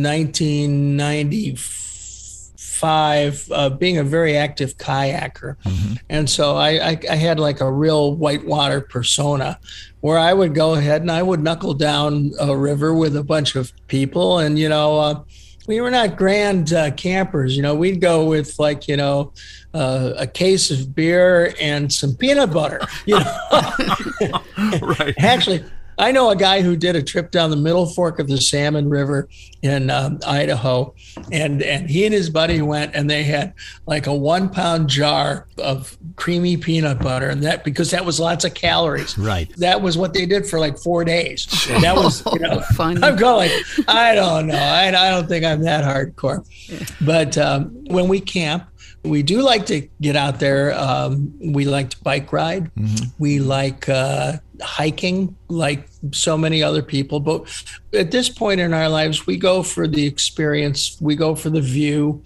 1995 2.82 3.52
uh, 3.52 3.70
being 3.70 3.98
a 3.98 4.04
very 4.04 4.36
active 4.36 4.76
kayaker. 4.76 5.56
Mm-hmm. 5.62 5.94
And 6.08 6.28
so 6.28 6.56
I, 6.56 6.90
I, 6.90 6.98
I 7.10 7.16
had 7.16 7.38
like 7.38 7.60
a 7.60 7.70
real 7.70 8.14
whitewater 8.14 8.80
persona 8.80 9.58
where 10.00 10.18
I 10.18 10.32
would 10.32 10.54
go 10.54 10.74
ahead 10.74 11.00
and 11.02 11.10
I 11.10 11.22
would 11.22 11.40
knuckle 11.40 11.74
down 11.74 12.32
a 12.40 12.56
river 12.56 12.94
with 12.94 13.16
a 13.16 13.24
bunch 13.24 13.56
of 13.56 13.72
people. 13.86 14.38
And, 14.38 14.58
you 14.58 14.68
know, 14.68 14.98
uh, 14.98 15.22
we 15.66 15.80
were 15.80 15.90
not 15.90 16.16
grand 16.16 16.72
uh, 16.72 16.90
campers. 16.92 17.56
You 17.56 17.62
know, 17.62 17.74
we'd 17.74 18.00
go 18.00 18.26
with 18.26 18.58
like, 18.58 18.86
you 18.86 18.96
know, 18.96 19.32
uh, 19.72 20.12
a 20.16 20.26
case 20.26 20.70
of 20.70 20.94
beer 20.94 21.54
and 21.60 21.92
some 21.92 22.14
peanut 22.14 22.52
butter, 22.52 22.80
you 23.06 23.18
know. 23.18 23.38
right. 24.82 25.14
Actually, 25.18 25.64
I 25.98 26.12
know 26.12 26.30
a 26.30 26.36
guy 26.36 26.62
who 26.62 26.76
did 26.76 26.96
a 26.96 27.02
trip 27.02 27.30
down 27.30 27.50
the 27.50 27.56
middle 27.56 27.86
fork 27.86 28.18
of 28.18 28.28
the 28.28 28.38
Salmon 28.38 28.88
River 28.88 29.28
in 29.62 29.90
um, 29.90 30.18
Idaho, 30.26 30.94
and 31.30 31.62
and 31.62 31.88
he 31.88 32.04
and 32.04 32.12
his 32.14 32.30
buddy 32.30 32.60
went 32.62 32.94
and 32.94 33.08
they 33.08 33.22
had 33.22 33.54
like 33.86 34.06
a 34.06 34.14
one 34.14 34.48
pound 34.48 34.88
jar 34.88 35.46
of 35.58 35.96
creamy 36.16 36.56
peanut 36.56 36.98
butter, 37.00 37.28
and 37.28 37.42
that 37.42 37.64
because 37.64 37.90
that 37.90 38.04
was 38.04 38.20
lots 38.20 38.44
of 38.44 38.54
calories. 38.54 39.16
Right. 39.16 39.54
That 39.56 39.82
was 39.82 39.96
what 39.96 40.14
they 40.14 40.26
did 40.26 40.46
for 40.46 40.58
like 40.58 40.78
four 40.78 41.04
days. 41.04 41.46
And 41.70 41.82
that 41.82 41.96
was 41.96 42.24
you 42.32 42.40
know 42.40 42.60
fun. 42.74 43.02
I'm 43.02 43.16
going. 43.16 43.50
I 43.88 44.14
don't 44.14 44.48
know. 44.48 44.56
I, 44.56 44.88
I 44.88 45.10
don't 45.10 45.28
think 45.28 45.44
I'm 45.44 45.62
that 45.62 45.84
hardcore, 45.84 46.44
yeah. 46.68 46.86
but 47.00 47.38
um, 47.38 47.84
when 47.86 48.08
we 48.08 48.20
camp 48.20 48.68
we 49.04 49.22
do 49.22 49.42
like 49.42 49.66
to 49.66 49.88
get 50.00 50.16
out 50.16 50.40
there. 50.40 50.72
Um, 50.74 51.34
we 51.38 51.66
like 51.66 51.90
to 51.90 52.02
bike 52.02 52.32
ride. 52.32 52.74
Mm-hmm. 52.74 53.08
We 53.18 53.38
like 53.38 53.88
uh, 53.88 54.38
hiking, 54.62 55.36
like 55.48 55.88
so 56.12 56.36
many 56.36 56.62
other 56.62 56.82
people. 56.82 57.20
But 57.20 57.64
at 57.92 58.10
this 58.10 58.28
point 58.28 58.60
in 58.60 58.72
our 58.72 58.88
lives, 58.88 59.26
we 59.26 59.36
go 59.36 59.62
for 59.62 59.86
the 59.86 60.06
experience. 60.06 60.96
We 61.00 61.16
go 61.16 61.34
for 61.34 61.50
the 61.50 61.60
view. 61.60 62.22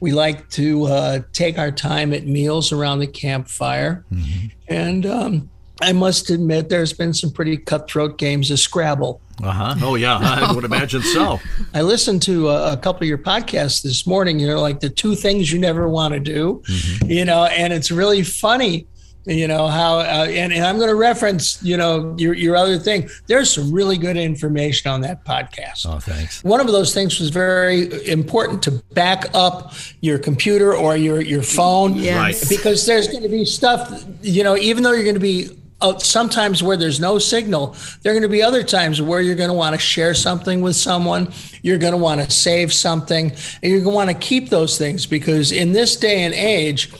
We 0.00 0.12
like 0.12 0.48
to 0.50 0.84
uh, 0.84 1.20
take 1.32 1.58
our 1.58 1.70
time 1.70 2.12
at 2.12 2.26
meals 2.26 2.72
around 2.72 2.98
the 2.98 3.06
campfire. 3.06 4.04
Mm-hmm. 4.12 4.46
And 4.68 5.06
um, 5.06 5.50
I 5.80 5.92
must 5.92 6.30
admit, 6.30 6.68
there's 6.68 6.92
been 6.92 7.12
some 7.12 7.30
pretty 7.30 7.56
cutthroat 7.56 8.18
games 8.18 8.50
of 8.50 8.60
Scrabble. 8.60 9.20
Uh 9.42 9.50
huh. 9.50 9.74
Oh 9.82 9.94
yeah, 9.96 10.18
I 10.18 10.52
would 10.54 10.64
imagine 10.64 11.02
so. 11.02 11.40
I 11.74 11.82
listened 11.82 12.22
to 12.22 12.50
a, 12.50 12.74
a, 12.74 12.76
couple 12.76 13.02
of 13.02 13.08
your 13.08 13.18
podcasts 13.18 13.82
this 13.82 14.06
morning. 14.06 14.38
You 14.38 14.46
know, 14.46 14.60
like 14.60 14.78
the 14.78 14.90
two 14.90 15.16
things 15.16 15.50
you 15.50 15.58
never 15.58 15.88
want 15.88 16.14
to 16.14 16.20
do. 16.20 16.62
Mm-hmm. 16.68 17.10
You 17.10 17.24
know, 17.24 17.46
and 17.46 17.72
it's 17.72 17.90
really 17.90 18.22
funny. 18.22 18.86
You 19.24 19.46
know 19.46 19.68
how, 19.68 20.00
uh, 20.00 20.26
and, 20.28 20.52
and 20.52 20.64
I'm 20.64 20.78
going 20.78 20.88
to 20.88 20.96
reference. 20.96 21.62
You 21.62 21.76
know 21.76 22.14
your 22.18 22.34
your 22.34 22.56
other 22.56 22.78
thing. 22.78 23.08
There's 23.26 23.52
some 23.52 23.72
really 23.72 23.96
good 23.96 24.16
information 24.16 24.90
on 24.90 25.00
that 25.02 25.24
podcast. 25.24 25.86
Oh, 25.86 26.00
thanks. 26.00 26.42
One 26.42 26.60
of 26.60 26.66
those 26.66 26.92
things 26.92 27.20
was 27.20 27.30
very 27.30 28.08
important 28.08 28.64
to 28.64 28.72
back 28.94 29.26
up 29.32 29.74
your 30.00 30.18
computer 30.18 30.74
or 30.74 30.96
your 30.96 31.20
your 31.20 31.42
phone. 31.42 31.94
Yes. 31.94 32.48
Because 32.48 32.84
there's 32.84 33.06
going 33.06 33.22
to 33.22 33.28
be 33.28 33.44
stuff. 33.44 34.04
You 34.22 34.42
know, 34.42 34.56
even 34.56 34.82
though 34.82 34.92
you're 34.92 35.04
going 35.04 35.14
to 35.14 35.20
be 35.20 35.50
uh, 35.80 35.98
sometimes 35.98 36.62
where 36.62 36.76
there's 36.76 36.98
no 36.98 37.18
signal, 37.18 37.76
there 38.02 38.12
are 38.12 38.14
going 38.14 38.22
to 38.22 38.28
be 38.28 38.42
other 38.42 38.62
times 38.62 39.00
where 39.00 39.20
you're 39.20 39.36
going 39.36 39.50
to 39.50 39.54
want 39.54 39.74
to 39.74 39.80
share 39.80 40.14
something 40.14 40.62
with 40.62 40.76
someone. 40.76 41.32
You're 41.62 41.78
going 41.78 41.92
to 41.92 41.98
want 41.98 42.20
to 42.20 42.30
save 42.30 42.72
something, 42.72 43.30
and 43.30 43.72
you're 43.72 43.82
going 43.82 43.92
to 43.92 43.94
want 43.94 44.10
to 44.10 44.16
keep 44.16 44.48
those 44.48 44.78
things 44.78 45.06
because 45.06 45.52
in 45.52 45.72
this 45.72 45.96
day 45.96 46.22
and 46.22 46.34
age, 46.34 46.90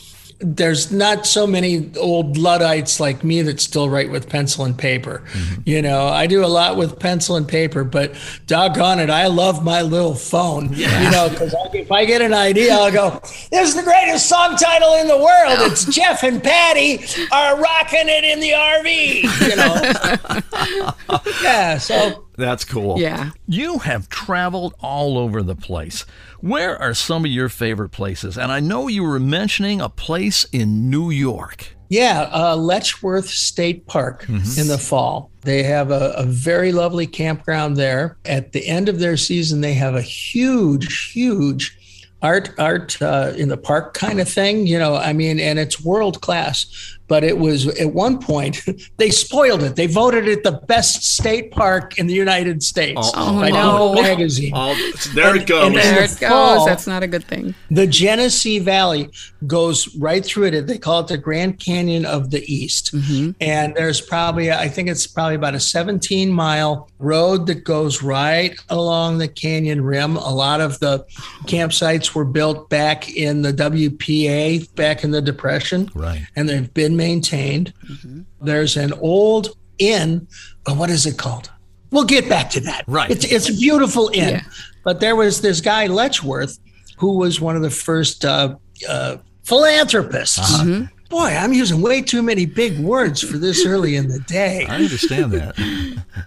there's 0.42 0.90
not 0.90 1.24
so 1.24 1.46
many 1.46 1.90
old 1.96 2.36
Luddites 2.36 2.98
like 2.98 3.22
me 3.22 3.42
that 3.42 3.60
still 3.60 3.88
write 3.88 4.10
with 4.10 4.28
pencil 4.28 4.64
and 4.64 4.76
paper. 4.76 5.22
Mm-hmm. 5.32 5.62
You 5.64 5.82
know, 5.82 6.08
I 6.08 6.26
do 6.26 6.44
a 6.44 6.46
lot 6.46 6.76
with 6.76 6.98
pencil 6.98 7.36
and 7.36 7.46
paper, 7.46 7.84
but 7.84 8.14
doggone 8.46 8.98
it, 8.98 9.08
I 9.08 9.28
love 9.28 9.64
my 9.64 9.82
little 9.82 10.14
phone. 10.14 10.70
Yeah. 10.72 11.02
You 11.02 11.10
know, 11.10 11.28
because 11.28 11.54
if 11.72 11.92
I 11.92 12.04
get 12.04 12.22
an 12.22 12.34
idea, 12.34 12.74
I'll 12.74 12.92
go, 12.92 13.20
"This 13.50 13.68
is 13.68 13.76
the 13.76 13.84
greatest 13.84 14.28
song 14.28 14.56
title 14.56 14.94
in 14.94 15.06
the 15.06 15.16
world. 15.16 15.70
It's 15.70 15.84
Jeff 15.84 16.24
and 16.24 16.42
Patti 16.42 17.04
are 17.30 17.60
rocking 17.60 18.08
it 18.08 18.24
in 18.24 18.40
the 18.40 18.50
RV." 18.50 19.22
You 19.48 19.56
know, 19.56 21.32
yeah. 21.42 21.78
So 21.78 22.24
that's 22.36 22.64
cool. 22.64 22.98
Yeah. 22.98 23.30
You 23.46 23.78
have 23.78 24.08
traveled 24.08 24.74
all 24.80 25.18
over 25.18 25.42
the 25.42 25.54
place. 25.54 26.04
Where 26.40 26.80
are 26.80 26.94
some 26.94 27.24
of 27.24 27.30
your 27.30 27.48
favorite 27.48 27.90
places? 27.90 28.38
And 28.38 28.50
I 28.50 28.60
know 28.60 28.88
you 28.88 29.02
were 29.02 29.20
mentioning 29.20 29.80
a 29.80 29.88
place 29.88 30.44
in 30.52 30.90
New 30.90 31.10
York. 31.10 31.76
Yeah, 31.88 32.30
uh, 32.32 32.56
Letchworth 32.56 33.28
State 33.28 33.86
Park 33.86 34.22
mm-hmm. 34.22 34.58
in 34.58 34.66
the 34.66 34.78
fall. 34.78 35.30
They 35.42 35.62
have 35.64 35.90
a, 35.90 36.14
a, 36.16 36.24
very 36.24 36.72
lovely 36.72 37.06
campground 37.06 37.76
there. 37.76 38.16
At 38.24 38.52
the 38.52 38.66
end 38.66 38.88
of 38.88 38.98
their 38.98 39.18
season, 39.18 39.60
they 39.60 39.74
have 39.74 39.94
a 39.94 40.00
huge, 40.00 41.10
huge 41.10 41.76
art 42.22 42.50
art 42.58 43.02
uh, 43.02 43.34
in 43.36 43.50
the 43.50 43.58
park 43.58 43.92
kind 43.92 44.20
of 44.20 44.28
thing. 44.28 44.66
You 44.66 44.78
know, 44.78 44.94
I 44.96 45.12
mean, 45.12 45.38
and 45.38 45.58
it's 45.58 45.84
world 45.84 46.22
class 46.22 46.96
but 47.08 47.24
it 47.24 47.38
was 47.38 47.68
at 47.78 47.92
one 47.92 48.18
point 48.18 48.62
they 48.96 49.10
spoiled 49.10 49.62
it. 49.62 49.76
They 49.76 49.86
voted 49.86 50.28
it 50.28 50.44
the 50.44 50.52
best 50.52 51.02
state 51.04 51.50
park 51.50 51.98
in 51.98 52.06
the 52.06 52.14
United 52.14 52.62
States 52.62 53.10
oh, 53.14 53.40
by 53.40 53.50
no. 53.50 53.94
magazine. 54.02 54.52
Oh, 54.54 54.74
there 55.14 55.36
it 55.36 55.46
goes. 55.46 55.66
And 55.66 55.76
there 55.76 56.02
it 56.02 56.18
goes. 56.18 56.64
That's 56.64 56.86
not 56.86 57.02
a 57.02 57.06
good 57.06 57.24
thing. 57.24 57.54
The 57.70 57.86
Genesee 57.86 58.58
Valley 58.58 59.10
goes 59.46 59.94
right 59.96 60.24
through 60.24 60.46
it. 60.46 60.66
They 60.66 60.78
call 60.78 61.00
it 61.00 61.08
the 61.08 61.18
Grand 61.18 61.58
Canyon 61.58 62.04
of 62.04 62.30
the 62.30 62.42
East, 62.52 62.94
mm-hmm. 62.94 63.32
and 63.40 63.74
there's 63.74 64.00
probably 64.00 64.52
I 64.52 64.68
think 64.68 64.88
it's 64.88 65.06
probably 65.06 65.34
about 65.34 65.54
a 65.54 65.60
17 65.60 66.30
mile 66.30 66.88
road 66.98 67.46
that 67.46 67.64
goes 67.64 68.02
right 68.02 68.58
along 68.68 69.18
the 69.18 69.28
canyon 69.28 69.82
rim. 69.82 70.16
A 70.16 70.34
lot 70.34 70.60
of 70.60 70.78
the 70.80 71.04
campsites 71.44 72.14
were 72.14 72.24
built 72.24 72.68
back 72.68 73.10
in 73.10 73.42
the 73.42 73.52
WPA 73.52 74.74
back 74.74 75.04
in 75.04 75.10
the 75.10 75.22
Depression, 75.22 75.90
right? 75.94 76.22
And 76.36 76.48
they've 76.48 76.72
been 76.72 76.96
maintained. 77.02 77.74
Mm-hmm. 77.90 78.22
There's 78.40 78.76
an 78.76 78.92
old 78.94 79.56
inn. 79.78 80.26
What 80.66 80.90
is 80.90 81.06
it 81.06 81.18
called? 81.18 81.50
We'll 81.90 82.04
get 82.04 82.28
back 82.28 82.48
to 82.50 82.60
that. 82.60 82.84
Right. 82.86 83.10
It's, 83.10 83.24
it's 83.24 83.48
a 83.48 83.54
beautiful 83.54 84.10
inn. 84.14 84.36
Yeah. 84.36 84.42
But 84.84 85.00
there 85.00 85.16
was 85.16 85.40
this 85.40 85.60
guy, 85.60 85.86
Letchworth, 85.88 86.58
who 86.96 87.18
was 87.18 87.40
one 87.40 87.56
of 87.56 87.62
the 87.62 87.70
first 87.70 88.24
uh, 88.24 88.56
uh, 88.88 89.16
philanthropists. 89.44 90.38
Uh-huh. 90.38 90.64
Mm-hmm. 90.64 90.84
Boy, 91.08 91.36
I'm 91.42 91.52
using 91.52 91.82
way 91.82 92.00
too 92.00 92.22
many 92.22 92.46
big 92.46 92.78
words 92.78 93.20
for 93.20 93.36
this 93.36 93.66
early 93.66 93.96
in 93.96 94.08
the 94.08 94.20
day. 94.20 94.64
I 94.66 94.76
understand 94.76 95.32
that. 95.32 95.54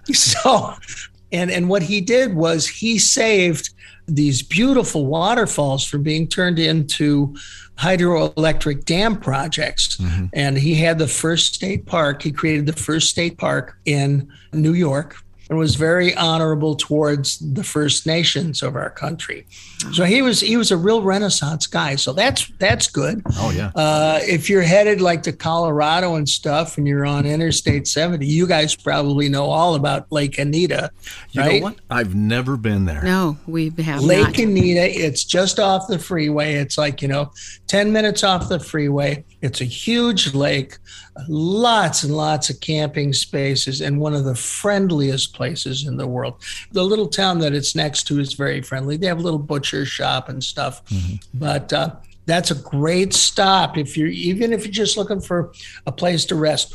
so, 0.12 0.74
and 1.32 1.50
and 1.50 1.68
what 1.68 1.82
he 1.82 2.00
did 2.00 2.36
was 2.36 2.68
he 2.68 2.96
saved 3.00 3.70
these 4.06 4.42
beautiful 4.42 5.06
waterfalls 5.06 5.84
from 5.84 6.02
being 6.02 6.28
turned 6.28 6.58
into 6.58 7.34
hydroelectric 7.76 8.84
dam 8.84 9.16
projects. 9.16 9.96
Mm-hmm. 9.96 10.26
And 10.32 10.56
he 10.56 10.74
had 10.74 10.98
the 10.98 11.08
first 11.08 11.54
state 11.54 11.86
park. 11.86 12.22
He 12.22 12.32
created 12.32 12.66
the 12.66 12.72
first 12.72 13.10
state 13.10 13.36
park 13.38 13.78
in 13.84 14.30
New 14.52 14.74
York 14.74 15.16
and 15.48 15.58
was 15.58 15.76
very 15.76 16.14
honorable 16.16 16.74
towards 16.74 17.38
the 17.38 17.62
First 17.62 18.06
Nations 18.06 18.62
of 18.62 18.74
our 18.74 18.90
country. 18.90 19.46
So 19.92 20.04
he 20.04 20.22
was 20.22 20.40
he 20.40 20.56
was 20.56 20.70
a 20.70 20.76
real 20.76 21.02
Renaissance 21.02 21.66
guy. 21.66 21.96
So 21.96 22.12
that's 22.12 22.50
that's 22.58 22.88
good. 22.88 23.22
Oh 23.36 23.50
yeah. 23.50 23.70
Uh, 23.74 24.20
if 24.22 24.50
you're 24.50 24.62
headed 24.62 25.00
like 25.00 25.22
to 25.24 25.32
Colorado 25.32 26.16
and 26.16 26.28
stuff, 26.28 26.78
and 26.78 26.88
you're 26.88 27.06
on 27.06 27.26
Interstate 27.26 27.86
70, 27.86 28.26
you 28.26 28.46
guys 28.46 28.74
probably 28.74 29.28
know 29.28 29.46
all 29.46 29.74
about 29.74 30.10
Lake 30.10 30.38
Anita. 30.38 30.90
You 31.30 31.40
right? 31.40 31.60
know 31.60 31.68
what? 31.68 31.76
I've 31.90 32.14
never 32.14 32.56
been 32.56 32.84
there. 32.86 33.02
No, 33.02 33.36
we 33.46 33.66
have 33.78 34.00
not. 34.00 34.02
Lake 34.02 34.26
not. 34.26 34.38
Anita. 34.38 35.06
It's 35.06 35.24
just 35.24 35.60
off 35.60 35.86
the 35.86 35.98
freeway. 35.98 36.54
It's 36.54 36.78
like 36.78 37.02
you 37.02 37.08
know, 37.08 37.30
10 37.68 37.92
minutes 37.92 38.24
off 38.24 38.48
the 38.48 38.58
freeway. 38.58 39.24
It's 39.46 39.60
a 39.60 39.64
huge 39.64 40.34
lake 40.34 40.78
lots 41.28 42.02
and 42.02 42.14
lots 42.14 42.50
of 42.50 42.60
camping 42.60 43.12
spaces 43.12 43.80
and 43.80 43.98
one 43.98 44.14
of 44.14 44.24
the 44.24 44.34
friendliest 44.34 45.34
places 45.34 45.86
in 45.86 45.96
the 45.96 46.06
world. 46.06 46.42
The 46.72 46.82
little 46.82 47.08
town 47.08 47.38
that 47.38 47.54
it's 47.54 47.74
next 47.74 48.04
to 48.08 48.20
is 48.20 48.34
very 48.34 48.60
friendly. 48.60 48.96
They 48.96 49.06
have 49.06 49.18
a 49.18 49.22
little 49.22 49.38
butcher 49.38 49.86
shop 49.86 50.28
and 50.28 50.42
stuff, 50.42 50.84
mm-hmm. 50.86 51.16
but 51.32 51.72
uh, 51.72 51.96
that's 52.26 52.50
a 52.50 52.56
great 52.56 53.14
stop 53.14 53.78
if 53.78 53.96
you're 53.96 54.08
even 54.08 54.52
if 54.52 54.64
you're 54.64 54.72
just 54.72 54.96
looking 54.96 55.20
for 55.20 55.52
a 55.86 55.92
place 55.92 56.24
to 56.26 56.34
rest. 56.34 56.74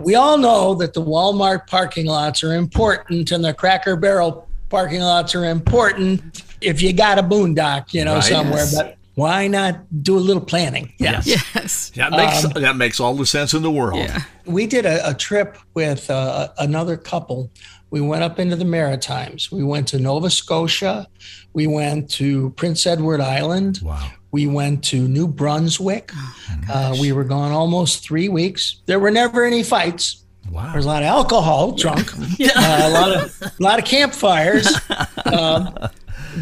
We 0.00 0.14
all 0.14 0.38
know 0.38 0.74
that 0.76 0.94
the 0.94 1.02
Walmart 1.02 1.66
parking 1.66 2.06
lots 2.06 2.44
are 2.44 2.54
important 2.54 3.32
and 3.32 3.44
the 3.44 3.54
Cracker 3.54 3.96
Barrel 3.96 4.46
parking 4.68 5.00
lots 5.00 5.34
are 5.34 5.46
important 5.46 6.44
if 6.60 6.82
you 6.82 6.92
got 6.92 7.18
a 7.18 7.22
boondock, 7.22 7.94
you 7.94 8.04
know, 8.04 8.16
right, 8.16 8.24
somewhere. 8.24 8.58
Yes. 8.58 8.74
But 8.74 8.97
why 9.18 9.48
not 9.48 9.80
do 10.04 10.16
a 10.16 10.20
little 10.20 10.44
planning? 10.44 10.92
Yes. 10.98 11.26
Yes. 11.26 11.90
That 11.96 12.12
makes 12.12 12.44
um, 12.44 12.52
that 12.62 12.76
makes 12.76 13.00
all 13.00 13.14
the 13.14 13.26
sense 13.26 13.52
in 13.52 13.62
the 13.62 13.70
world. 13.70 13.98
Yeah. 13.98 14.22
We 14.46 14.68
did 14.68 14.86
a, 14.86 15.10
a 15.10 15.12
trip 15.12 15.58
with 15.74 16.08
uh, 16.08 16.50
another 16.58 16.96
couple. 16.96 17.50
We 17.90 18.00
went 18.00 18.22
up 18.22 18.38
into 18.38 18.54
the 18.54 18.64
Maritimes. 18.64 19.50
We 19.50 19.64
went 19.64 19.88
to 19.88 19.98
Nova 19.98 20.30
Scotia. 20.30 21.08
We 21.52 21.66
went 21.66 22.08
to 22.12 22.50
Prince 22.50 22.86
Edward 22.86 23.20
Island. 23.20 23.80
Wow. 23.82 24.08
We 24.30 24.46
went 24.46 24.84
to 24.84 25.08
New 25.08 25.26
Brunswick. 25.26 26.12
Oh, 26.14 26.34
uh, 26.72 26.96
we 27.00 27.10
were 27.10 27.24
gone 27.24 27.50
almost 27.50 28.04
three 28.04 28.28
weeks. 28.28 28.82
There 28.86 29.00
were 29.00 29.10
never 29.10 29.44
any 29.44 29.64
fights. 29.64 30.22
Wow. 30.48 30.70
There's 30.72 30.84
a 30.84 30.88
lot 30.88 31.02
of 31.02 31.08
alcohol 31.08 31.72
drunk, 31.72 32.12
yeah. 32.38 32.52
uh, 32.54 32.88
a 32.88 32.90
lot 32.90 33.10
of 33.16 33.42
a 33.42 33.62
lot 33.62 33.78
of 33.80 33.84
campfires. 33.84 34.68
Um, 35.26 35.76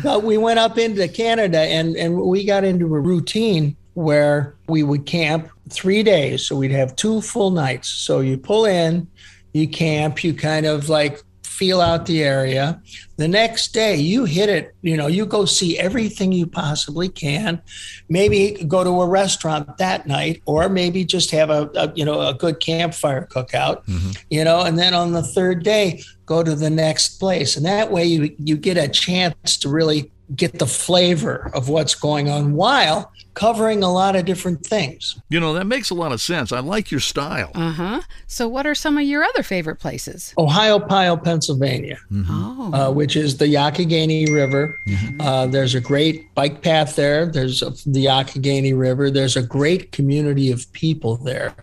but 0.03 0.23
we 0.23 0.37
went 0.37 0.59
up 0.59 0.79
into 0.79 1.07
Canada 1.09 1.59
and, 1.59 1.97
and 1.97 2.17
we 2.17 2.45
got 2.45 2.65
into 2.65 2.87
a 2.95 3.01
routine 3.01 3.77
where 3.95 4.55
we 4.69 4.83
would 4.83 5.07
camp 5.07 5.49
three 5.71 6.03
days. 6.03 6.47
So 6.47 6.57
we'd 6.57 6.71
have 6.71 6.95
two 6.97 7.21
full 7.21 7.51
nights. 7.51 7.89
So 7.89 8.21
you 8.21 8.37
pull 8.37 8.67
in, 8.67 9.09
you 9.53 9.67
camp, 9.67 10.23
you 10.23 10.35
kind 10.35 10.67
of 10.67 10.89
like 10.89 11.23
feel 11.57 11.81
out 11.81 12.05
the 12.07 12.23
area. 12.23 12.81
The 13.17 13.29
next 13.29 13.73
day, 13.73 13.97
you 13.97 14.27
hit 14.27 14.51
it. 14.51 14.75
You 14.83 14.97
know, 14.97 15.07
you 15.07 15.25
go 15.25 15.47
see 15.47 15.79
everything 15.79 16.33
you 16.33 16.47
possibly 16.47 17.09
can. 17.09 17.63
Maybe 18.11 18.65
go 18.69 18.85
to 18.85 19.01
a 19.01 19.09
restaurant 19.09 19.79
that 19.79 20.07
night, 20.07 20.43
or 20.45 20.69
maybe 20.69 21.05
just 21.05 21.31
have 21.31 21.49
a, 21.49 21.71
a 21.75 21.93
you 21.95 22.05
know 22.05 22.21
a 22.21 22.35
good 22.35 22.61
campfire 22.61 23.27
cookout. 23.27 23.87
Mm-hmm. 23.87 24.11
You 24.31 24.45
know, 24.45 24.61
and 24.61 24.79
then 24.79 24.93
on 24.93 25.13
the 25.13 25.23
third 25.23 25.63
day, 25.63 26.03
go 26.27 26.43
to 26.43 26.55
the 26.55 26.71
next 26.71 27.19
place, 27.19 27.57
and 27.57 27.65
that 27.65 27.91
way 27.91 28.05
you 28.05 28.35
you 28.39 28.57
get 28.57 28.77
a 28.77 28.89
chance 28.89 29.57
to 29.59 29.69
really 29.69 30.13
get 30.35 30.59
the 30.59 30.67
flavor 30.67 31.51
of 31.55 31.69
what's 31.69 31.95
going 31.95 32.29
on 32.29 32.53
while 32.53 33.13
covering 33.37 33.85
a 33.85 33.93
lot 33.93 34.17
of 34.17 34.25
different 34.25 34.67
things. 34.67 35.21
You 35.29 35.39
know, 35.39 35.53
that 35.53 35.67
makes 35.67 35.91
a 35.91 35.95
lot 35.95 36.11
of 36.11 36.21
sense. 36.21 36.51
I 36.51 36.59
like 36.59 36.91
your 36.91 37.01
style. 37.01 37.53
Uh 37.55 37.71
huh. 37.71 38.01
So, 38.27 38.49
what 38.49 38.67
are 38.67 38.75
some 38.75 38.99
of 38.99 39.05
your 39.05 39.23
other 39.23 39.45
favorite 39.45 39.77
places? 39.77 40.35
Ohiopyle, 40.37 41.23
Pennsylvania, 41.23 41.99
mm-hmm. 42.11 42.27
oh. 42.29 42.73
uh, 42.73 42.91
which 42.91 43.15
is 43.15 43.37
the 43.37 43.45
Youghiogheny 43.45 44.33
River. 44.33 44.75
Mm-hmm. 44.89 45.21
Uh, 45.21 45.47
there's 45.47 45.77
a 45.77 45.81
great 45.81 46.35
bike 46.35 46.63
path 46.63 46.97
there. 46.97 47.27
There's 47.27 47.63
a, 47.63 47.71
the 47.87 48.07
Youghiogheny 48.07 48.77
River. 48.77 49.11
There's 49.11 49.37
a 49.37 49.43
great 49.43 49.93
community 49.93 50.51
of 50.51 50.71
people 50.73 51.17
there. 51.17 51.55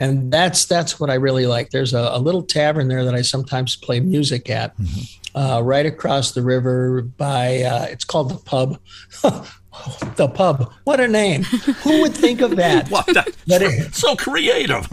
And 0.00 0.30
that's 0.30 0.66
that's 0.66 1.00
what 1.00 1.08
I 1.08 1.14
really 1.14 1.46
like. 1.46 1.70
There's 1.70 1.94
a, 1.94 2.10
a 2.12 2.18
little 2.18 2.42
tavern 2.42 2.88
there 2.88 3.04
that 3.04 3.14
I 3.14 3.22
sometimes 3.22 3.76
play 3.76 4.00
music 4.00 4.50
at. 4.50 4.76
Mm-hmm 4.76 5.20
uh, 5.34 5.60
right 5.64 5.86
across 5.86 6.32
the 6.32 6.42
river 6.42 7.02
by, 7.02 7.62
uh, 7.62 7.86
it's 7.90 8.04
called 8.04 8.30
the 8.30 8.38
pub. 8.38 8.78
the 10.16 10.28
pub. 10.28 10.72
What 10.84 11.00
a 11.00 11.08
name. 11.08 11.42
Who 11.42 12.02
would 12.02 12.14
think 12.14 12.40
of 12.40 12.56
that? 12.56 12.90
well, 12.90 13.04
but 13.06 13.62
it, 13.62 13.94
so 13.94 14.14
creative. 14.14 14.88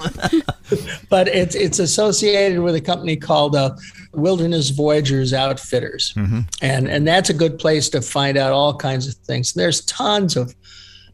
but 1.10 1.28
it's 1.28 1.56
it's 1.56 1.80
associated 1.80 2.60
with 2.60 2.76
a 2.76 2.82
company 2.82 3.16
called 3.16 3.56
uh, 3.56 3.76
Wilderness 4.14 4.70
Voyageurs 4.70 5.34
Outfitters, 5.34 6.14
mm-hmm. 6.16 6.42
and 6.62 6.88
and 6.88 7.08
that's 7.08 7.30
a 7.30 7.34
good 7.34 7.60
place 7.60 7.90
to 7.90 8.02
find 8.02 8.38
out 8.38 8.52
all 8.52 8.76
kinds 8.76 9.08
of 9.08 9.14
things. 9.14 9.54
There's 9.54 9.82
tons 9.86 10.36
of 10.36 10.56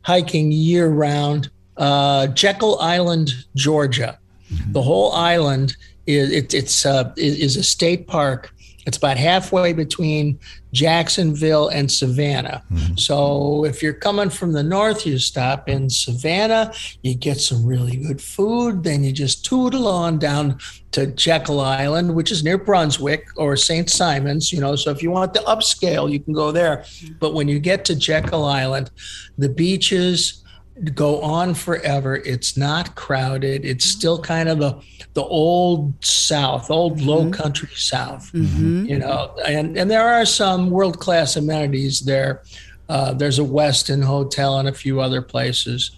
hiking 0.03 0.51
year 0.51 0.87
round. 0.87 1.49
Uh, 1.75 2.27
Jekyll 2.27 2.79
Island, 2.79 3.31
Georgia. 3.55 4.17
Mm-hmm. 4.51 4.71
The 4.71 4.81
whole 4.81 5.11
island 5.11 5.75
is 6.07 6.31
it, 6.31 6.53
it's 6.53 6.85
uh, 6.85 7.13
is 7.17 7.57
a 7.57 7.63
state 7.63 8.07
park 8.07 8.53
It's 8.87 8.97
about 8.97 9.17
halfway 9.17 9.73
between 9.73 10.39
Jacksonville 10.71 11.67
and 11.67 11.91
Savannah. 11.91 12.63
Mm-hmm. 12.71 12.95
So 12.95 13.65
if 13.65 13.83
you're 13.83 13.93
coming 13.93 14.29
from 14.29 14.53
the 14.53 14.63
north, 14.63 15.05
you 15.05 15.19
stop 15.19 15.67
in 15.67 15.89
Savannah, 15.89 16.73
you 17.03 17.13
get 17.13 17.37
some 17.37 17.65
really 17.65 17.97
good 17.97 18.21
food, 18.21 18.85
then 18.85 19.03
you 19.03 19.11
just 19.11 19.45
tootle 19.45 19.89
on 19.89 20.19
down 20.19 20.57
to 20.91 21.07
Jekyll 21.07 21.59
Island, 21.59 22.15
which 22.15 22.31
is 22.31 22.45
near 22.45 22.57
Brunswick 22.57 23.27
or 23.35 23.57
St. 23.57 23.89
Simons, 23.89 24.53
you 24.53 24.61
know. 24.61 24.77
So 24.77 24.89
if 24.89 25.03
you 25.03 25.11
want 25.11 25.33
the 25.33 25.41
upscale, 25.41 26.09
you 26.09 26.21
can 26.21 26.33
go 26.33 26.53
there. 26.53 26.85
But 27.19 27.33
when 27.33 27.49
you 27.49 27.59
get 27.59 27.83
to 27.85 27.95
Jekyll 27.95 28.45
Island, 28.45 28.89
the 29.37 29.49
beaches, 29.49 30.45
go 30.93 31.21
on 31.21 31.53
forever. 31.53 32.17
It's 32.17 32.57
not 32.57 32.95
crowded. 32.95 33.65
It's 33.65 33.85
still 33.85 34.19
kind 34.19 34.49
of 34.49 34.59
the 34.59 34.81
the 35.13 35.23
old 35.23 35.93
South, 36.05 36.69
old 36.69 36.97
mm-hmm. 36.97 37.09
low 37.09 37.29
country 37.31 37.69
South, 37.75 38.31
mm-hmm. 38.33 38.85
you 38.85 38.99
know. 38.99 39.35
And 39.45 39.77
and 39.77 39.89
there 39.89 40.07
are 40.07 40.25
some 40.25 40.69
world 40.69 40.99
class 40.99 41.35
amenities 41.35 42.01
there. 42.01 42.43
Uh, 42.89 43.13
there's 43.13 43.39
a 43.39 43.43
Westin 43.43 44.03
hotel 44.03 44.59
and 44.59 44.67
a 44.67 44.73
few 44.73 45.01
other 45.01 45.21
places, 45.21 45.91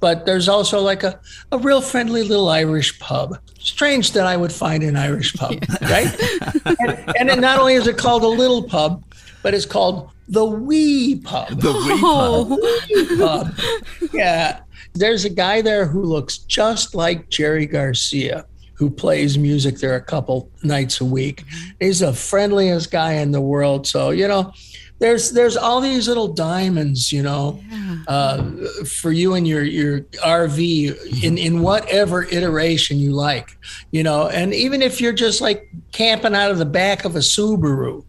but 0.00 0.26
there's 0.26 0.48
also 0.48 0.80
like 0.80 1.02
a, 1.02 1.18
a 1.52 1.58
real 1.58 1.80
friendly 1.80 2.22
little 2.22 2.48
Irish 2.48 2.98
pub. 2.98 3.38
Strange 3.58 4.12
that 4.12 4.26
I 4.26 4.36
would 4.36 4.52
find 4.52 4.82
an 4.82 4.96
Irish 4.96 5.32
pub, 5.34 5.54
yeah. 5.80 5.90
right? 5.90 7.16
and, 7.18 7.30
and 7.30 7.40
not 7.40 7.58
only 7.58 7.74
is 7.74 7.86
it 7.86 7.96
called 7.96 8.22
a 8.22 8.28
little 8.28 8.62
pub, 8.62 9.02
but 9.42 9.54
it's 9.54 9.64
called 9.64 10.10
the 10.28 10.44
Wee 10.44 11.16
Pub. 11.16 11.60
The 11.60 11.72
Wee 11.72 12.00
Pub. 12.00 12.50
Wee 12.90 13.16
Pub. 13.16 14.12
Yeah. 14.12 14.60
There's 14.94 15.24
a 15.24 15.30
guy 15.30 15.60
there 15.60 15.86
who 15.86 16.02
looks 16.02 16.38
just 16.38 16.94
like 16.94 17.28
Jerry 17.28 17.66
Garcia, 17.66 18.46
who 18.74 18.90
plays 18.90 19.36
music 19.36 19.78
there 19.78 19.96
a 19.96 20.00
couple 20.00 20.50
nights 20.62 21.00
a 21.00 21.04
week. 21.04 21.44
He's 21.80 21.98
the 21.98 22.12
friendliest 22.12 22.90
guy 22.90 23.14
in 23.14 23.32
the 23.32 23.40
world. 23.40 23.86
So, 23.86 24.10
you 24.10 24.28
know, 24.28 24.52
there's 25.00 25.32
there's 25.32 25.56
all 25.56 25.80
these 25.80 26.06
little 26.06 26.28
diamonds, 26.28 27.12
you 27.12 27.22
know, 27.22 27.60
yeah. 27.68 27.96
uh, 28.06 28.50
for 28.86 29.10
you 29.10 29.34
and 29.34 29.46
your 29.46 29.64
your 29.64 30.00
RV 30.24 31.22
in 31.24 31.36
in 31.36 31.60
whatever 31.60 32.22
iteration 32.22 32.98
you 32.98 33.10
like, 33.10 33.58
you 33.90 34.02
know. 34.02 34.28
And 34.28 34.54
even 34.54 34.80
if 34.80 35.00
you're 35.00 35.12
just 35.12 35.40
like 35.40 35.68
camping 35.92 36.34
out 36.34 36.52
of 36.52 36.58
the 36.58 36.64
back 36.64 37.04
of 37.04 37.16
a 37.16 37.20
Subaru, 37.20 38.04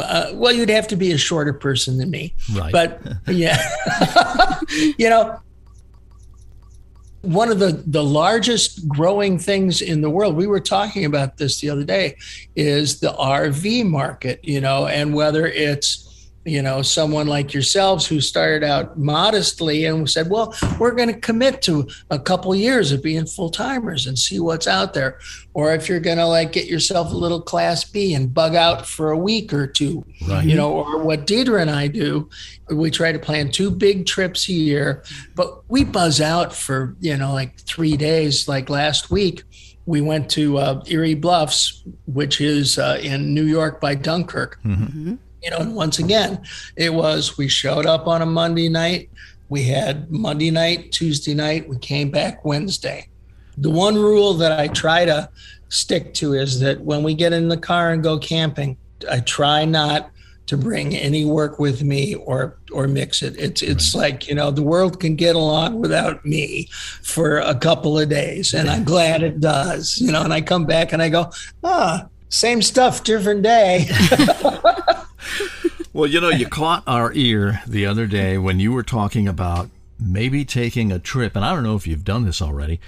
uh, 0.00 0.30
well, 0.34 0.52
you'd 0.52 0.70
have 0.70 0.88
to 0.88 0.96
be 0.96 1.12
a 1.12 1.18
shorter 1.18 1.52
person 1.52 1.98
than 1.98 2.10
me. 2.10 2.34
Right. 2.54 2.72
But 2.72 3.00
yeah, 3.26 3.58
you 4.98 5.08
know, 5.08 5.40
one 7.22 7.50
of 7.50 7.58
the, 7.58 7.82
the 7.86 8.02
largest 8.02 8.86
growing 8.88 9.38
things 9.38 9.82
in 9.82 10.00
the 10.00 10.10
world, 10.10 10.36
we 10.36 10.46
were 10.46 10.60
talking 10.60 11.04
about 11.04 11.36
this 11.36 11.60
the 11.60 11.70
other 11.70 11.84
day, 11.84 12.16
is 12.54 13.00
the 13.00 13.12
RV 13.12 13.86
market, 13.86 14.40
you 14.42 14.60
know, 14.60 14.86
and 14.86 15.14
whether 15.14 15.46
it's 15.46 16.07
you 16.48 16.62
know, 16.62 16.82
someone 16.82 17.26
like 17.26 17.52
yourselves 17.52 18.06
who 18.06 18.20
started 18.20 18.64
out 18.64 18.98
modestly 18.98 19.84
and 19.84 20.08
said, 20.08 20.30
well, 20.30 20.54
we're 20.78 20.94
going 20.94 21.12
to 21.12 21.20
commit 21.20 21.62
to 21.62 21.86
a 22.10 22.18
couple 22.18 22.54
years 22.54 22.90
of 22.90 23.02
being 23.02 23.26
full 23.26 23.50
timers 23.50 24.06
and 24.06 24.18
see 24.18 24.40
what's 24.40 24.66
out 24.66 24.94
there. 24.94 25.18
Or 25.52 25.74
if 25.74 25.88
you're 25.88 26.00
going 26.00 26.18
to 26.18 26.26
like 26.26 26.52
get 26.52 26.66
yourself 26.66 27.12
a 27.12 27.16
little 27.16 27.42
class 27.42 27.84
B 27.84 28.14
and 28.14 28.32
bug 28.32 28.54
out 28.54 28.86
for 28.86 29.10
a 29.10 29.18
week 29.18 29.52
or 29.52 29.66
two, 29.66 30.04
right. 30.26 30.44
you 30.44 30.54
know, 30.54 30.72
or 30.72 30.98
what 31.02 31.26
Deidra 31.26 31.60
and 31.60 31.70
I 31.70 31.88
do, 31.88 32.30
we 32.70 32.90
try 32.90 33.12
to 33.12 33.18
plan 33.18 33.50
two 33.50 33.70
big 33.70 34.06
trips 34.06 34.48
a 34.48 34.52
year, 34.52 35.04
but 35.34 35.68
we 35.68 35.84
buzz 35.84 36.20
out 36.20 36.54
for, 36.54 36.96
you 37.00 37.16
know, 37.16 37.32
like 37.32 37.58
three 37.60 37.96
days, 37.96 38.48
like 38.48 38.70
last 38.70 39.10
week 39.10 39.42
we 39.84 40.00
went 40.02 40.30
to 40.30 40.58
uh, 40.58 40.82
Erie 40.86 41.14
Bluffs, 41.14 41.82
which 42.06 42.42
is 42.42 42.78
uh, 42.78 42.98
in 43.02 43.32
New 43.32 43.44
York 43.44 43.80
by 43.80 43.94
Dunkirk. 43.94 44.58
Mm-hmm 44.62 45.14
you 45.42 45.50
know, 45.50 45.58
and 45.58 45.74
once 45.74 45.98
again, 45.98 46.42
it 46.76 46.92
was 46.92 47.38
we 47.38 47.48
showed 47.48 47.86
up 47.86 48.06
on 48.06 48.22
a 48.22 48.26
Monday 48.26 48.68
night. 48.68 49.10
We 49.48 49.64
had 49.64 50.10
Monday 50.10 50.50
night, 50.50 50.92
Tuesday 50.92 51.34
night. 51.34 51.68
We 51.68 51.78
came 51.78 52.10
back 52.10 52.44
Wednesday. 52.44 53.08
The 53.56 53.70
one 53.70 53.94
rule 53.94 54.34
that 54.34 54.58
I 54.58 54.68
try 54.68 55.04
to 55.04 55.28
stick 55.68 56.14
to 56.14 56.34
is 56.34 56.60
that 56.60 56.80
when 56.80 57.02
we 57.02 57.14
get 57.14 57.32
in 57.32 57.48
the 57.48 57.56
car 57.56 57.92
and 57.92 58.02
go 58.02 58.18
camping, 58.18 58.76
I 59.10 59.20
try 59.20 59.64
not 59.64 60.10
to 60.48 60.56
bring 60.56 60.96
any 60.96 61.26
work 61.26 61.58
with 61.58 61.82
me 61.82 62.14
or 62.14 62.56
or 62.72 62.88
mix 62.88 63.22
it. 63.22 63.36
It's 63.38 63.62
it's 63.62 63.94
like 63.94 64.28
you 64.28 64.34
know 64.34 64.50
the 64.50 64.62
world 64.62 64.98
can 64.98 65.14
get 65.14 65.36
along 65.36 65.78
without 65.78 66.24
me 66.24 66.68
for 67.02 67.38
a 67.38 67.54
couple 67.54 67.98
of 67.98 68.08
days, 68.08 68.54
and 68.54 68.68
I'm 68.68 68.84
glad 68.84 69.22
it 69.22 69.40
does. 69.40 69.98
You 69.98 70.10
know, 70.10 70.22
and 70.22 70.32
I 70.32 70.40
come 70.40 70.64
back 70.64 70.92
and 70.92 71.02
I 71.02 71.10
go, 71.10 71.30
ah, 71.62 72.06
same 72.30 72.62
stuff, 72.62 73.04
different 73.04 73.42
day. 73.42 73.88
well, 75.98 76.08
you 76.08 76.20
know, 76.20 76.28
you 76.28 76.46
caught 76.46 76.84
our 76.86 77.12
ear 77.12 77.60
the 77.66 77.84
other 77.84 78.06
day 78.06 78.38
when 78.38 78.60
you 78.60 78.70
were 78.70 78.84
talking 78.84 79.26
about 79.26 79.68
maybe 79.98 80.44
taking 80.44 80.92
a 80.92 81.00
trip, 81.00 81.34
and 81.34 81.44
I 81.44 81.52
don't 81.52 81.64
know 81.64 81.74
if 81.74 81.88
you've 81.88 82.04
done 82.04 82.24
this 82.24 82.40
already, 82.40 82.78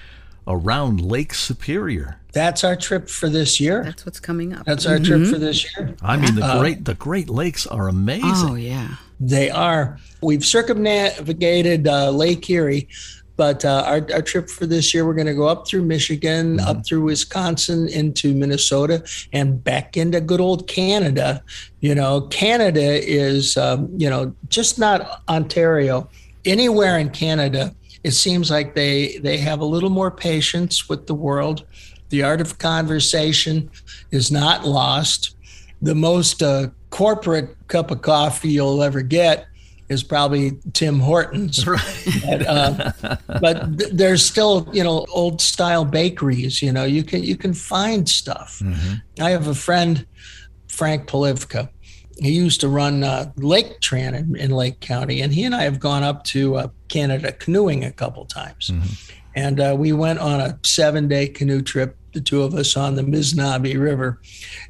around 0.47 1.01
Lake 1.01 1.35
Superior. 1.35 2.21
That's 2.33 2.63
our 2.63 2.77
trip 2.77 3.09
for 3.09 3.29
this 3.29 3.59
year. 3.59 3.83
That's 3.83 4.07
what's 4.07 4.21
coming 4.21 4.53
up. 4.53 4.65
That's 4.65 4.87
our 4.87 4.99
mm-hmm. 4.99 5.25
trip 5.25 5.27
for 5.27 5.39
this 5.41 5.77
year. 5.77 5.97
I 6.01 6.19
mean, 6.19 6.37
the 6.37 6.45
uh, 6.45 6.61
great 6.61 6.85
the 6.85 6.95
Great 6.95 7.29
Lakes 7.29 7.67
are 7.67 7.89
amazing. 7.89 8.49
Oh 8.49 8.55
yeah, 8.55 8.95
they 9.19 9.51
are. 9.51 9.99
We've 10.23 10.45
circumnavigated 10.45 11.89
uh, 11.89 12.11
Lake 12.11 12.49
Erie 12.49 12.87
but 13.41 13.65
uh, 13.65 13.83
our, 13.87 14.07
our 14.13 14.21
trip 14.21 14.51
for 14.51 14.67
this 14.67 14.93
year, 14.93 15.07
we're 15.07 15.15
going 15.15 15.27
to 15.27 15.33
go 15.33 15.49
up 15.49 15.67
through 15.67 15.81
Michigan, 15.81 16.59
mm-hmm. 16.59 16.69
up 16.69 16.85
through 16.85 17.01
Wisconsin, 17.01 17.89
into 17.89 18.35
Minnesota, 18.35 19.03
and 19.33 19.65
back 19.65 19.97
into 19.97 20.21
good 20.21 20.43
old 20.43 20.69
Canada. 20.69 21.43
You 21.81 21.95
know, 21.95 22.21
Canada 22.21 23.03
is, 23.03 23.57
um, 23.57 23.89
you 23.97 24.11
know, 24.11 24.35
just 24.51 24.79
not 24.79 25.23
Ontario. 25.27 26.11
Anywhere 26.45 26.99
in 26.99 27.09
Canada, 27.09 27.75
it 28.05 28.11
seems 28.11 28.51
like 28.51 28.75
they 28.75 29.17
they 29.17 29.39
have 29.39 29.61
a 29.61 29.65
little 29.65 29.89
more 29.89 30.11
patience 30.11 30.87
with 30.87 31.07
the 31.07 31.15
world. 31.15 31.65
The 32.11 32.23
art 32.23 32.43
of 32.43 32.59
conversation 32.59 33.71
is 34.11 34.31
not 34.31 34.67
lost. 34.67 35.35
The 35.81 35.95
most 35.95 36.43
uh, 36.43 36.67
corporate 36.91 37.57
cup 37.69 37.91
of 37.91 38.03
coffee 38.03 38.51
you'll 38.51 38.83
ever 38.83 39.01
get 39.01 39.47
is 39.91 40.03
probably 40.05 40.53
Tim 40.73 41.01
Hortons. 41.01 41.67
Right. 41.71 42.23
but, 42.25 42.47
uh, 42.47 43.17
but 43.41 43.79
th- 43.79 43.91
there's 43.93 44.25
still, 44.25 44.69
you 44.73 44.83
know, 44.83 45.05
old 45.11 45.41
style 45.41 45.85
bakeries. 45.85 46.63
You 46.63 46.73
know, 46.73 46.85
you 46.85 47.05
can 47.05 47.23
you 47.23 47.37
can 47.37 47.53
find 47.53 48.09
stuff. 48.09 48.61
Mm-hmm. 48.63 49.23
I 49.23 49.31
have 49.31 49.47
a 49.47 49.55
friend, 49.55 50.07
Frank 50.69 51.09
Polivka. 51.09 51.69
He 52.19 52.33
used 52.33 52.61
to 52.63 52.69
run 52.69 53.05
uh, 53.05 53.33
Laketran 53.37 54.15
in, 54.15 54.37
in, 54.37 54.51
Lake 54.51 54.81
County, 54.81 55.23
and 55.23 55.33
he 55.33 55.45
and 55.45 55.55
I 55.55 55.63
have 55.63 55.79
gone 55.79 56.03
up 56.03 56.25
to 56.25 56.57
uh, 56.57 56.69
Canada 56.89 57.33
canoeing 57.33 57.85
a 57.85 57.93
couple 57.93 58.25
times. 58.27 58.71
Mm-hmm. 58.71 59.20
And 59.35 59.61
uh, 59.61 59.77
we 59.79 59.93
went 59.93 60.19
on 60.19 60.41
a 60.41 60.59
seven 60.63 61.09
day 61.09 61.29
canoe 61.29 61.63
trip, 61.63 61.97
the 62.13 62.21
two 62.21 62.43
of 62.43 62.55
us 62.55 62.77
on 62.77 62.97
the 62.97 63.03
Missinaibi 63.03 63.81
River. 63.81 64.21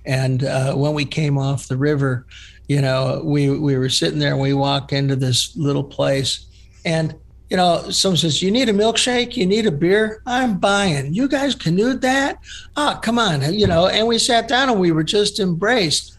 And 0.05 0.45
uh, 0.45 0.75
when 0.75 0.95
we 0.95 1.05
came 1.05 1.39
off 1.39 1.69
the 1.69 1.77
river, 1.77 2.27
you 2.69 2.81
know, 2.81 3.23
we 3.25 3.51
we 3.51 3.77
were 3.77 3.89
sitting 3.89 4.19
there 4.19 4.33
and 4.33 4.41
we 4.41 4.55
walk 4.55 4.93
into 4.93 5.17
this 5.17 5.57
little 5.57 5.85
place 5.85 6.47
and 6.85 7.15
you 7.51 7.57
know, 7.57 7.91
someone 7.91 8.17
says, 8.17 8.43
You 8.43 8.51
need 8.51 8.69
a 8.69 8.73
milkshake, 8.73 9.37
you 9.37 9.45
need 9.45 9.67
a 9.67 9.73
beer, 9.73 10.23
I'm 10.25 10.59
buying. 10.59 11.13
You 11.13 11.29
guys 11.29 11.57
canoed 11.57 12.01
that? 12.03 12.39
Oh, 12.77 12.99
come 13.03 13.19
on, 13.19 13.53
you 13.53 13.67
know, 13.67 13.89
and 13.89 14.07
we 14.07 14.19
sat 14.19 14.47
down 14.47 14.71
and 14.71 14.81
we 14.81 14.93
were 14.93 15.03
just 15.03 15.41
embraced. 15.41 16.17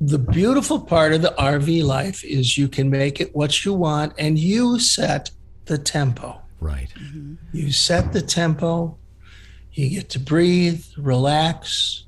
The 0.00 0.18
beautiful 0.18 0.78
part 0.78 1.12
of 1.14 1.22
the 1.22 1.34
RV 1.38 1.82
life 1.84 2.22
is 2.22 2.58
you 2.58 2.68
can 2.68 2.90
make 2.90 3.20
it 3.20 3.34
what 3.34 3.64
you 3.64 3.72
want 3.72 4.12
and 4.18 4.38
you 4.38 4.78
set 4.78 5.30
the 5.64 5.78
tempo. 5.78 6.40
Right. 6.60 6.92
Mm-hmm. 6.98 7.34
You 7.52 7.72
set 7.72 8.12
the 8.12 8.22
tempo, 8.22 8.96
you 9.72 9.90
get 9.90 10.08
to 10.10 10.18
breathe, 10.18 10.84
relax, 10.96 12.04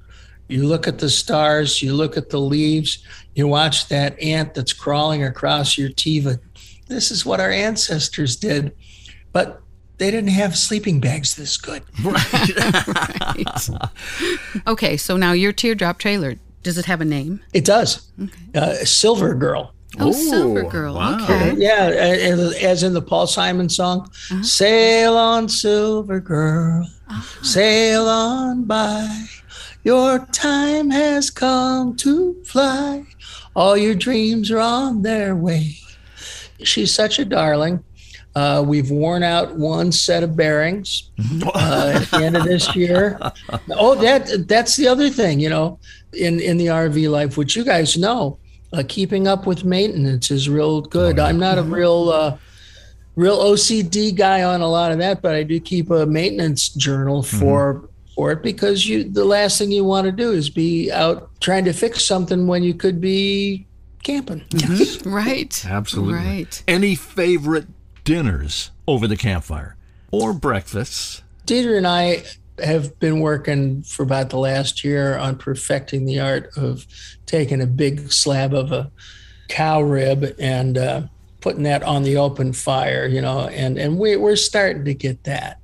you 0.48 0.66
look 0.66 0.88
at 0.88 0.98
the 0.98 1.08
stars, 1.08 1.80
you 1.80 1.94
look 1.94 2.16
at 2.16 2.30
the 2.30 2.40
leaves, 2.40 3.04
you 3.34 3.46
watch 3.46 3.88
that 3.88 4.20
ant 4.20 4.54
that's 4.54 4.72
crawling 4.72 5.22
across 5.22 5.78
your 5.78 5.90
Teva. 5.90 6.40
This 6.88 7.12
is 7.12 7.24
what 7.24 7.40
our 7.40 7.50
ancestors 7.50 8.36
did. 8.36 8.72
But 9.32 9.62
they 9.98 10.10
didn't 10.10 10.30
have 10.30 10.56
sleeping 10.56 10.98
bags 10.98 11.36
this 11.36 11.56
good. 11.56 11.82
right. 12.02 13.68
Okay, 14.66 14.96
so 14.96 15.16
now 15.16 15.32
your 15.32 15.52
teardrop 15.52 15.98
trailer, 15.98 16.34
does 16.62 16.78
it 16.78 16.86
have 16.86 17.00
a 17.00 17.04
name? 17.04 17.40
It 17.52 17.64
does. 17.64 18.10
Okay. 18.20 18.32
Uh, 18.54 18.74
Silver 18.84 19.34
Girl. 19.34 19.72
Oh, 19.98 20.08
Ooh, 20.08 20.12
Silver 20.12 20.62
Girl. 20.62 20.94
Wow. 20.94 21.18
Okay. 21.24 21.54
Yeah, 21.56 21.86
as 22.60 22.82
in 22.82 22.94
the 22.94 23.02
Paul 23.02 23.26
Simon 23.26 23.68
song, 23.68 24.02
uh-huh. 24.30 24.42
Sail 24.42 25.16
on, 25.16 25.48
Silver 25.48 26.20
Girl, 26.20 26.88
uh-huh. 27.08 27.42
sail 27.42 28.08
on 28.08 28.64
by. 28.64 29.26
Your 29.82 30.18
time 30.26 30.90
has 30.90 31.30
come 31.30 31.96
to 31.96 32.42
fly. 32.44 33.04
All 33.56 33.76
your 33.76 33.94
dreams 33.94 34.50
are 34.50 34.60
on 34.60 35.02
their 35.02 35.34
way. 35.34 35.76
She's 36.62 36.94
such 36.94 37.18
a 37.18 37.24
darling. 37.24 37.82
Uh, 38.36 38.62
we've 38.64 38.90
worn 38.90 39.24
out 39.24 39.56
one 39.56 39.90
set 39.90 40.22
of 40.22 40.36
bearings 40.36 41.10
uh, 41.54 41.92
at 41.96 42.10
the 42.10 42.24
end 42.24 42.36
of 42.36 42.44
this 42.44 42.76
year. 42.76 43.18
Oh, 43.70 43.94
that 43.96 44.46
that's 44.46 44.76
the 44.76 44.86
other 44.86 45.10
thing, 45.10 45.40
you 45.40 45.48
know, 45.48 45.78
in 46.12 46.38
in 46.40 46.56
the 46.56 46.66
RV 46.66 47.10
life, 47.10 47.36
which 47.36 47.56
you 47.56 47.64
guys 47.64 47.96
know, 47.96 48.38
uh, 48.72 48.82
keeping 48.88 49.26
up 49.26 49.46
with 49.46 49.64
maintenance 49.64 50.30
is 50.30 50.48
real 50.48 50.80
good. 50.80 51.18
I'm 51.18 51.38
not 51.38 51.58
a 51.58 51.62
real 51.62 52.08
uh, 52.10 52.38
real 53.16 53.38
OCD 53.38 54.14
guy 54.14 54.42
on 54.42 54.60
a 54.60 54.68
lot 54.68 54.92
of 54.92 54.98
that, 54.98 55.22
but 55.22 55.34
I 55.34 55.42
do 55.42 55.60
keep 55.60 55.90
a 55.90 56.06
maintenance 56.06 56.68
journal 56.70 57.22
for 57.22 57.88
for 58.14 58.32
it 58.32 58.42
because 58.42 58.86
you 58.86 59.04
the 59.04 59.24
last 59.24 59.58
thing 59.58 59.70
you 59.70 59.84
want 59.84 60.04
to 60.06 60.12
do 60.12 60.32
is 60.32 60.50
be 60.50 60.90
out 60.90 61.30
trying 61.40 61.64
to 61.64 61.72
fix 61.72 62.04
something 62.04 62.46
when 62.46 62.62
you 62.62 62.74
could 62.74 63.00
be 63.00 63.66
camping. 64.02 64.44
Right. 65.04 65.64
Absolutely. 65.66 66.14
Right. 66.14 66.62
Any 66.68 66.94
favorite 66.94 67.66
dinners 68.04 68.70
over 68.86 69.06
the 69.06 69.16
campfire 69.16 69.76
or 70.10 70.32
breakfasts? 70.32 71.22
Deidra 71.46 71.76
and 71.78 71.86
I 71.86 72.22
have 72.62 72.98
been 72.98 73.20
working 73.20 73.82
for 73.82 74.02
about 74.02 74.30
the 74.30 74.38
last 74.38 74.84
year 74.84 75.16
on 75.16 75.36
perfecting 75.36 76.04
the 76.06 76.20
art 76.20 76.50
of 76.56 76.86
taking 77.26 77.60
a 77.60 77.66
big 77.66 78.12
slab 78.12 78.54
of 78.54 78.72
a 78.72 78.90
cow 79.48 79.80
rib 79.82 80.34
and 80.38 80.78
uh, 80.78 81.02
putting 81.40 81.64
that 81.64 81.82
on 81.82 82.02
the 82.02 82.16
open 82.16 82.52
fire, 82.52 83.06
you 83.06 83.20
know, 83.20 83.48
and, 83.48 83.78
and 83.78 83.98
we, 83.98 84.16
we're 84.16 84.36
starting 84.36 84.84
to 84.84 84.94
get 84.94 85.24
that. 85.24 85.58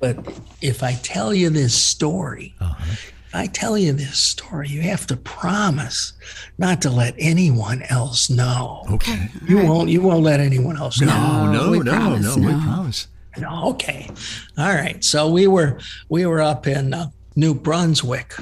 But 0.00 0.16
if 0.62 0.82
I 0.82 0.94
tell 1.02 1.34
you 1.34 1.50
this 1.50 1.74
story, 1.74 2.54
if 2.60 3.34
I 3.34 3.46
tell 3.46 3.76
you 3.76 3.92
this 3.92 4.18
story, 4.18 4.68
you 4.68 4.80
have 4.82 5.06
to 5.08 5.16
promise 5.16 6.14
not 6.56 6.80
to 6.82 6.90
let 6.90 7.14
anyone 7.18 7.82
else 7.90 8.30
know. 8.30 8.84
Okay. 8.92 9.28
You 9.46 9.58
won't. 9.64 9.90
You 9.90 10.00
won't 10.00 10.22
let 10.22 10.40
anyone 10.40 10.78
else 10.78 11.00
know. 11.00 11.08
No, 11.08 11.52
no, 11.52 11.70
we 11.72 11.80
no, 11.80 11.92
promise, 11.92 12.36
no, 12.36 12.46
we 12.46 12.52
no. 12.52 12.60
promise. 12.60 13.08
Okay. 13.42 14.08
All 14.56 14.74
right. 14.74 15.02
So 15.04 15.30
we 15.30 15.46
were 15.46 15.80
we 16.08 16.26
were 16.26 16.40
up 16.40 16.66
in 16.66 16.94
uh, 16.94 17.10
New 17.36 17.54
Brunswick, 17.54 18.34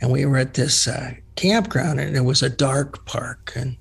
and 0.00 0.10
we 0.10 0.26
were 0.26 0.36
at 0.36 0.54
this 0.54 0.86
uh, 0.86 1.12
campground, 1.36 2.00
and 2.00 2.16
it 2.16 2.22
was 2.22 2.42
a 2.42 2.50
dark 2.50 3.04
park. 3.06 3.52
And 3.56 3.76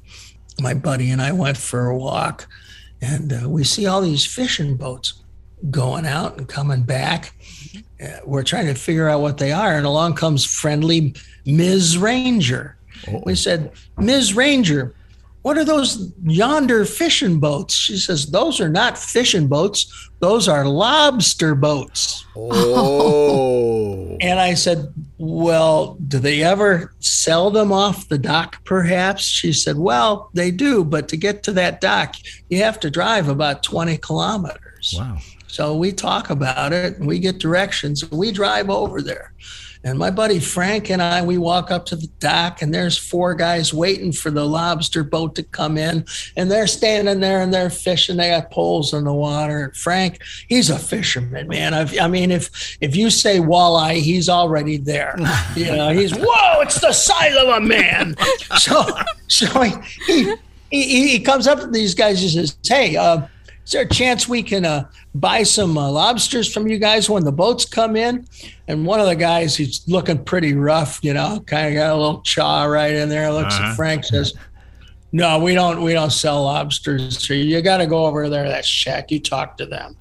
my 0.59 0.73
buddy 0.73 1.11
and 1.11 1.21
I 1.21 1.31
went 1.31 1.57
for 1.57 1.87
a 1.87 1.97
walk, 1.97 2.47
and 3.01 3.33
uh, 3.33 3.49
we 3.49 3.63
see 3.63 3.85
all 3.85 4.01
these 4.01 4.25
fishing 4.25 4.77
boats 4.77 5.21
going 5.71 6.05
out 6.05 6.37
and 6.37 6.47
coming 6.47 6.83
back. 6.83 7.33
Uh, 8.01 8.19
we're 8.25 8.43
trying 8.43 8.67
to 8.67 8.75
figure 8.75 9.09
out 9.09 9.21
what 9.21 9.37
they 9.37 9.51
are, 9.51 9.75
and 9.75 9.85
along 9.85 10.15
comes 10.15 10.45
friendly 10.45 11.15
Ms. 11.45 11.97
Ranger. 11.97 12.77
We 13.23 13.35
said, 13.35 13.71
Ms. 13.97 14.33
Ranger, 14.33 14.95
what 15.45 15.59
are 15.59 15.63
those 15.63 16.11
yonder 16.23 16.85
fishing 16.85 17.39
boats? 17.39 17.75
She 17.75 17.97
says, 17.97 18.25
Those 18.31 18.59
are 18.59 18.67
not 18.67 18.97
fishing 18.97 19.47
boats. 19.47 20.09
Those 20.17 20.47
are 20.47 20.65
lobster 20.65 21.53
boats. 21.53 22.25
Oh. 22.35 24.17
And 24.21 24.39
I 24.39 24.55
said, 24.55 24.91
Well, 25.19 25.97
do 26.07 26.17
they 26.17 26.41
ever 26.41 26.93
sell 26.99 27.51
them 27.51 27.71
off 27.71 28.07
the 28.09 28.17
dock, 28.17 28.63
perhaps? 28.65 29.21
She 29.23 29.53
said, 29.53 29.77
Well, 29.77 30.31
they 30.33 30.49
do, 30.49 30.83
but 30.83 31.07
to 31.09 31.17
get 31.17 31.43
to 31.43 31.51
that 31.51 31.79
dock, 31.79 32.15
you 32.49 32.63
have 32.63 32.79
to 32.79 32.89
drive 32.89 33.27
about 33.27 33.61
20 33.61 33.97
kilometers. 33.99 34.95
wow. 34.97 35.19
So 35.45 35.77
we 35.77 35.91
talk 35.91 36.31
about 36.31 36.73
it 36.73 36.97
and 36.97 37.05
we 37.05 37.19
get 37.19 37.37
directions. 37.37 38.01
and 38.01 38.11
We 38.13 38.31
drive 38.31 38.71
over 38.71 38.99
there. 38.99 39.31
And 39.85 39.99
my 39.99 40.09
buddy 40.09 40.39
Frank 40.39 40.89
and 40.89 40.99
I, 40.99 41.21
we 41.21 41.37
walk 41.37 41.69
up 41.69 41.85
to 41.85 41.95
the 41.95 42.07
dock, 42.19 42.63
and 42.63 42.73
there's 42.73 42.97
four 42.97 43.35
guys 43.35 43.71
waiting 43.71 44.11
for 44.11 44.31
the 44.31 44.43
lobster 44.43 45.03
boat 45.03 45.35
to 45.35 45.43
come 45.43 45.77
in. 45.77 46.05
And 46.35 46.49
they're 46.49 46.65
standing 46.65 47.19
there 47.19 47.41
and 47.41 47.53
they're 47.53 47.69
fishing. 47.69 48.17
They 48.17 48.31
got 48.31 48.49
poles 48.49 48.95
in 48.95 49.03
the 49.03 49.13
water. 49.13 49.65
And 49.65 49.75
Frank, 49.77 50.21
he's 50.47 50.71
a 50.71 50.79
fisherman, 50.79 51.47
man. 51.47 51.75
I've, 51.75 51.95
I 51.99 52.07
mean, 52.07 52.31
if 52.31 52.77
if 52.81 52.95
you 52.95 53.11
say 53.11 53.37
walleye, 53.37 54.01
he's 54.01 54.27
already 54.27 54.77
there. 54.77 55.15
You 55.55 55.67
know, 55.67 55.89
he's 55.89 56.11
whoa, 56.11 56.61
it's 56.61 56.81
the 56.81 56.91
size 56.91 57.35
of 57.35 57.47
a 57.49 57.61
man. 57.61 58.15
So, 58.57 58.85
so 59.27 59.61
he 59.61 59.73
he, 60.07 60.35
he, 60.71 61.07
he 61.09 61.19
comes 61.19 61.47
up 61.47 61.59
to 61.59 61.67
these 61.67 61.93
guys 61.93 62.21
and 62.21 62.31
says, 62.31 62.57
"Hey, 62.65 62.95
uh, 62.95 63.27
is 63.65 63.71
there 63.71 63.81
a 63.81 63.89
chance 63.89 64.27
we 64.27 64.43
can 64.43 64.63
uh, 64.63 64.87
buy 65.15 65.41
some 65.41 65.75
uh, 65.75 65.89
lobsters 65.89 66.53
from 66.53 66.67
you 66.67 66.77
guys 66.77 67.09
when 67.09 67.23
the 67.23 67.31
boats 67.31 67.65
come 67.65 67.95
in? 67.95 68.27
And 68.67 68.85
one 68.85 68.99
of 68.99 69.07
the 69.07 69.15
guys, 69.15 69.57
he's 69.57 69.87
looking 69.87 70.23
pretty 70.23 70.53
rough, 70.53 70.99
you 71.01 71.15
know, 71.15 71.43
kind 71.47 71.69
of 71.69 71.73
got 71.73 71.91
a 71.91 71.97
little 71.97 72.21
chaw 72.21 72.65
right 72.65 72.93
in 72.93 73.09
there. 73.09 73.31
Looks 73.31 73.55
at 73.55 73.75
Frank, 73.75 74.05
says, 74.05 74.35
"No, 75.11 75.39
we 75.39 75.55
don't. 75.55 75.81
We 75.81 75.93
don't 75.93 76.11
sell 76.11 76.43
lobsters. 76.43 77.25
So 77.25 77.33
you 77.33 77.59
got 77.63 77.77
to 77.77 77.87
go 77.87 78.05
over 78.05 78.29
there 78.29 78.43
to 78.43 78.49
that 78.49 78.65
shack. 78.65 79.09
You 79.09 79.19
talk 79.19 79.57
to 79.57 79.65
them." 79.65 79.97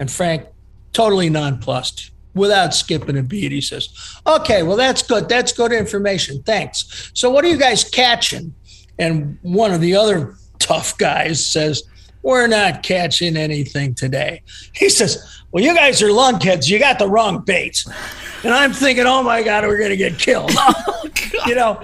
And 0.00 0.10
Frank, 0.10 0.46
totally 0.92 1.30
nonplussed, 1.30 2.10
without 2.34 2.74
skipping 2.74 3.16
a 3.16 3.22
beat, 3.22 3.52
he 3.52 3.60
says, 3.60 3.90
"Okay, 4.26 4.64
well 4.64 4.76
that's 4.76 5.02
good. 5.02 5.28
That's 5.28 5.52
good 5.52 5.72
information. 5.72 6.42
Thanks. 6.42 7.12
So 7.14 7.30
what 7.30 7.44
are 7.44 7.48
you 7.48 7.58
guys 7.58 7.84
catching?" 7.84 8.54
And 8.98 9.38
one 9.42 9.72
of 9.72 9.80
the 9.80 9.94
other 9.94 10.34
tough 10.58 10.98
guys 10.98 11.44
says, 11.44 11.84
We're 12.24 12.46
not 12.46 12.82
catching 12.82 13.36
anything 13.36 13.94
today. 13.94 14.42
He 14.72 14.88
says, 14.88 15.42
Well, 15.52 15.62
you 15.62 15.74
guys 15.74 16.00
are 16.00 16.08
lunkheads. 16.08 16.70
You 16.70 16.78
got 16.78 16.98
the 16.98 17.06
wrong 17.06 17.44
baits. 17.44 17.86
And 18.42 18.52
I'm 18.52 18.72
thinking, 18.72 19.04
Oh 19.06 19.22
my 19.22 19.42
God, 19.42 19.64
we're 19.64 19.76
going 19.76 19.90
to 19.90 19.96
get 19.96 20.18
killed. 20.18 20.50
Oh, 21.36 21.46
you 21.46 21.54
know, 21.54 21.80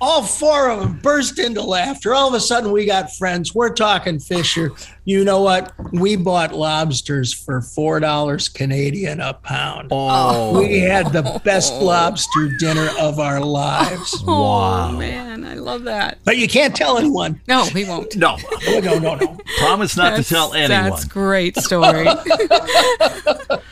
all 0.00 0.22
four 0.22 0.70
of 0.70 0.80
them 0.80 0.98
burst 1.02 1.38
into 1.38 1.62
laughter. 1.62 2.14
All 2.14 2.28
of 2.28 2.34
a 2.34 2.40
sudden, 2.40 2.72
we 2.72 2.86
got 2.86 3.12
friends. 3.12 3.54
We're 3.54 3.72
talking 3.72 4.18
Fisher. 4.18 4.72
You 5.04 5.24
know 5.24 5.40
what? 5.40 5.72
We 5.92 6.16
bought 6.16 6.52
lobsters 6.52 7.32
for 7.32 7.60
$4 7.60 8.54
Canadian 8.54 9.20
a 9.20 9.34
pound. 9.34 9.88
Oh. 9.92 10.58
We 10.58 10.80
had 10.80 11.12
the 11.12 11.40
best 11.44 11.72
oh. 11.74 11.84
lobster 11.84 12.50
dinner 12.58 12.88
of 12.98 13.18
our 13.18 13.40
lives. 13.40 14.14
Oh, 14.28 14.92
man. 14.92 15.44
I 15.44 15.54
love 15.54 15.84
that. 15.84 16.18
But 16.24 16.36
you 16.36 16.48
can't 16.48 16.74
tell 16.74 16.98
anyone. 16.98 17.40
No, 17.46 17.66
we 17.74 17.84
won't. 17.84 18.16
No. 18.16 18.36
Oh, 18.68 18.80
no, 18.80 18.98
no, 18.98 19.14
no. 19.14 19.38
Promise 19.58 19.96
not 19.96 20.16
to 20.16 20.24
tell 20.24 20.52
anyone. 20.52 20.90
That's 20.90 21.04
great 21.04 21.56
story. 21.56 22.06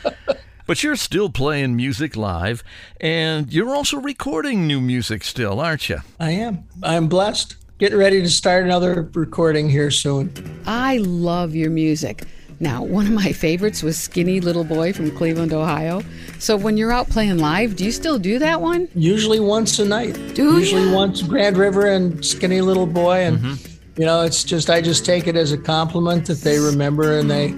But 0.67 0.81
you're 0.83 0.95
still 0.95 1.29
playing 1.29 1.75
music 1.75 2.15
live, 2.15 2.63
and 2.99 3.53
you're 3.53 3.75
also 3.75 3.97
recording 3.99 4.65
new 4.65 4.81
music 4.81 5.23
still, 5.23 5.59
aren't 5.59 5.89
you? 5.89 5.99
I 6.19 6.31
am. 6.31 6.63
I'm 6.81 7.07
blessed. 7.07 7.55
Getting 7.77 7.99
ready 7.99 8.21
to 8.21 8.29
start 8.29 8.63
another 8.63 9.07
recording 9.13 9.69
here 9.69 9.91
soon. 9.91 10.33
I 10.65 10.97
love 10.97 11.53
your 11.53 11.69
music. 11.69 12.23
Now, 12.59 12.81
one 12.83 13.05
of 13.05 13.11
my 13.11 13.31
favorites 13.31 13.83
was 13.83 13.99
Skinny 13.99 14.39
Little 14.39 14.63
Boy 14.63 14.93
from 14.93 15.11
Cleveland, 15.11 15.53
Ohio. 15.53 16.01
So 16.39 16.55
when 16.55 16.77
you're 16.77 16.91
out 16.91 17.09
playing 17.09 17.37
live, 17.37 17.75
do 17.75 17.83
you 17.83 17.91
still 17.91 18.17
do 18.17 18.39
that 18.39 18.61
one? 18.61 18.87
Usually 18.95 19.39
once 19.41 19.77
a 19.77 19.85
night. 19.85 20.13
Do 20.33 20.57
Usually 20.57 20.85
ya? 20.89 20.95
once 20.95 21.21
Grand 21.21 21.57
River 21.57 21.85
and 21.85 22.25
Skinny 22.25 22.61
Little 22.61 22.87
Boy. 22.87 23.19
And, 23.19 23.37
mm-hmm. 23.39 23.74
You 23.97 24.03
know, 24.05 24.23
it's 24.23 24.43
just, 24.43 24.69
I 24.69 24.81
just 24.81 25.05
take 25.05 25.25
it 25.25 25.37
as 25.37 25.53
a 25.53 25.57
compliment 25.57 26.25
that 26.27 26.39
they 26.41 26.59
remember 26.59 27.17
and 27.17 27.31
they 27.31 27.53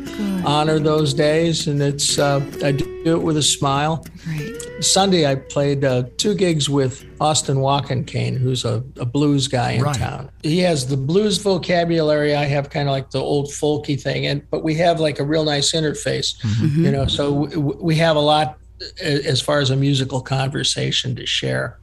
honor 0.45 0.77
those 0.77 1.11
days. 1.15 1.65
And 1.67 1.81
it's, 1.81 2.19
uh, 2.19 2.39
I 2.63 2.73
do 2.73 3.01
it 3.17 3.21
with 3.23 3.37
a 3.37 3.41
smile. 3.41 4.05
Great. 4.23 4.83
Sunday, 4.83 5.25
I 5.25 5.33
played 5.33 5.83
uh, 5.83 6.03
two 6.17 6.35
gigs 6.35 6.69
with 6.69 7.03
Austin 7.19 7.57
Walkin' 7.59 8.05
Cane, 8.05 8.35
who's 8.35 8.65
a, 8.65 8.83
a 8.99 9.05
blues 9.05 9.47
guy 9.47 9.71
in 9.71 9.81
Right. 9.81 9.95
town. 9.95 10.29
He 10.43 10.59
has 10.59 10.85
the 10.85 10.97
blues 10.97 11.39
vocabulary. 11.39 12.35
I 12.35 12.45
have 12.45 12.69
kind 12.69 12.87
of 12.87 12.91
like 12.91 13.09
the 13.09 13.19
old 13.19 13.47
folky 13.47 13.99
thing, 13.99 14.27
and 14.27 14.47
but 14.51 14.63
we 14.63 14.75
have 14.75 14.99
like 14.99 15.17
a 15.19 15.23
real 15.23 15.43
nice 15.43 15.71
interface, 15.71 16.35
you 16.75 16.91
know. 16.91 17.07
So 17.07 17.31
w- 17.45 17.55
w- 17.55 17.79
we 17.81 17.95
have 17.95 18.15
a 18.15 18.19
lot 18.19 18.59
as 19.01 19.41
far 19.41 19.59
as 19.59 19.71
a 19.71 19.75
musical 19.75 20.21
conversation 20.21 21.15
to 21.15 21.25
share. 21.25 21.79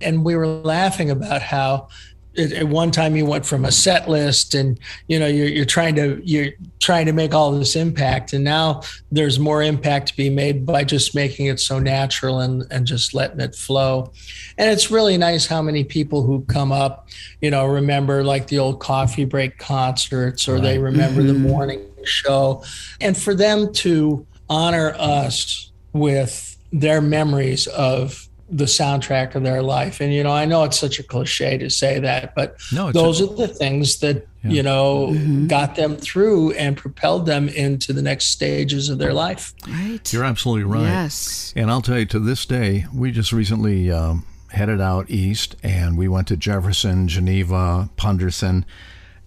And 0.00 0.24
we 0.24 0.34
were 0.36 0.46
laughing 0.46 1.10
about 1.10 1.42
how 1.42 1.88
at, 2.38 2.64
one 2.68 2.90
time 2.90 3.16
you 3.16 3.26
went 3.26 3.44
from 3.44 3.64
a 3.64 3.72
set 3.72 4.08
list 4.08 4.54
and 4.54 4.78
you 5.06 5.18
know 5.18 5.26
you're, 5.26 5.48
you're 5.48 5.64
trying 5.64 5.94
to 5.96 6.20
you're 6.24 6.52
trying 6.80 7.06
to 7.06 7.12
make 7.12 7.34
all 7.34 7.52
this 7.52 7.76
impact. 7.76 8.32
And 8.32 8.44
now 8.44 8.82
there's 9.10 9.38
more 9.38 9.62
impact 9.62 10.08
to 10.08 10.16
be 10.16 10.30
made 10.30 10.64
by 10.64 10.84
just 10.84 11.14
making 11.14 11.46
it 11.46 11.60
so 11.60 11.78
natural 11.78 12.40
and 12.40 12.64
and 12.70 12.86
just 12.86 13.14
letting 13.14 13.40
it 13.40 13.54
flow. 13.54 14.12
And 14.56 14.70
it's 14.70 14.90
really 14.90 15.18
nice 15.18 15.46
how 15.46 15.62
many 15.62 15.84
people 15.84 16.22
who 16.22 16.44
come 16.44 16.72
up 16.72 17.08
you 17.40 17.50
know 17.50 17.66
remember 17.66 18.24
like 18.24 18.46
the 18.46 18.58
old 18.58 18.80
coffee 18.80 19.24
break 19.24 19.58
concerts 19.58 20.48
or 20.48 20.60
they 20.60 20.78
remember 20.78 21.22
the 21.22 21.32
mm-hmm. 21.32 21.48
morning 21.48 21.84
show. 22.04 22.62
And 23.00 23.16
for 23.16 23.34
them 23.34 23.72
to 23.74 24.26
honor 24.48 24.94
us 24.98 25.70
with 25.92 26.56
their 26.72 27.00
memories 27.00 27.66
of 27.68 28.27
the 28.50 28.64
soundtrack 28.64 29.34
of 29.34 29.42
their 29.42 29.62
life. 29.62 30.00
And 30.00 30.12
you 30.12 30.22
know, 30.22 30.30
I 30.32 30.44
know 30.46 30.64
it's 30.64 30.78
such 30.78 30.98
a 30.98 31.02
cliche 31.02 31.58
to 31.58 31.68
say 31.68 31.98
that, 32.00 32.34
but 32.34 32.56
No, 32.72 32.90
those 32.92 33.20
a- 33.20 33.28
are 33.30 33.34
the 33.36 33.48
things 33.48 33.98
that 33.98 34.26
you 34.42 34.62
know 34.62 35.14
got 35.48 35.74
them 35.76 35.96
through 35.96 36.52
and 36.52 36.76
propelled 36.76 37.26
them 37.26 37.48
into 37.48 37.92
the 37.92 38.00
next 38.02 38.26
stages 38.30 38.88
of 38.88 38.98
their 38.98 39.12
life. 39.12 39.52
Right. 39.66 40.12
You're 40.12 40.24
absolutely 40.24 40.64
right. 40.64 40.82
Yes. 40.82 41.52
And 41.56 41.70
I'll 41.70 41.82
tell 41.82 41.98
you, 41.98 42.06
to 42.06 42.18
this 42.18 42.46
day, 42.46 42.86
we 42.94 43.10
just 43.10 43.32
recently 43.32 43.90
um, 43.90 44.24
headed 44.50 44.80
out 44.80 45.10
east 45.10 45.56
and 45.62 45.98
we 45.98 46.08
went 46.08 46.28
to 46.28 46.36
Jefferson, 46.36 47.08
Geneva, 47.08 47.90
Punderson. 47.96 48.64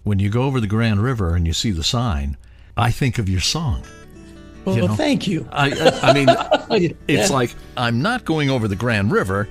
When 0.02 0.18
you 0.18 0.30
go 0.30 0.42
over 0.42 0.60
the 0.60 0.66
Grand 0.66 1.00
River 1.00 1.36
and 1.36 1.46
you 1.46 1.52
see 1.52 1.70
the 1.70 1.84
sign, 1.84 2.36
I 2.76 2.90
think 2.90 3.18
of 3.18 3.28
your 3.28 3.40
song. 3.40 3.84
Well, 4.64 4.76
You 4.76 4.88
know. 4.88 4.94
thank 4.94 5.26
you. 5.26 5.48
I, 5.50 5.70
I, 5.70 6.10
I 6.10 6.12
mean, 6.12 6.28
it's 7.08 7.30
Yeah. 7.30 7.34
like 7.34 7.54
I'm 7.76 8.00
not 8.02 8.24
going 8.24 8.48
over 8.50 8.68
the 8.68 8.76
Grand 8.76 9.10
River. 9.12 9.48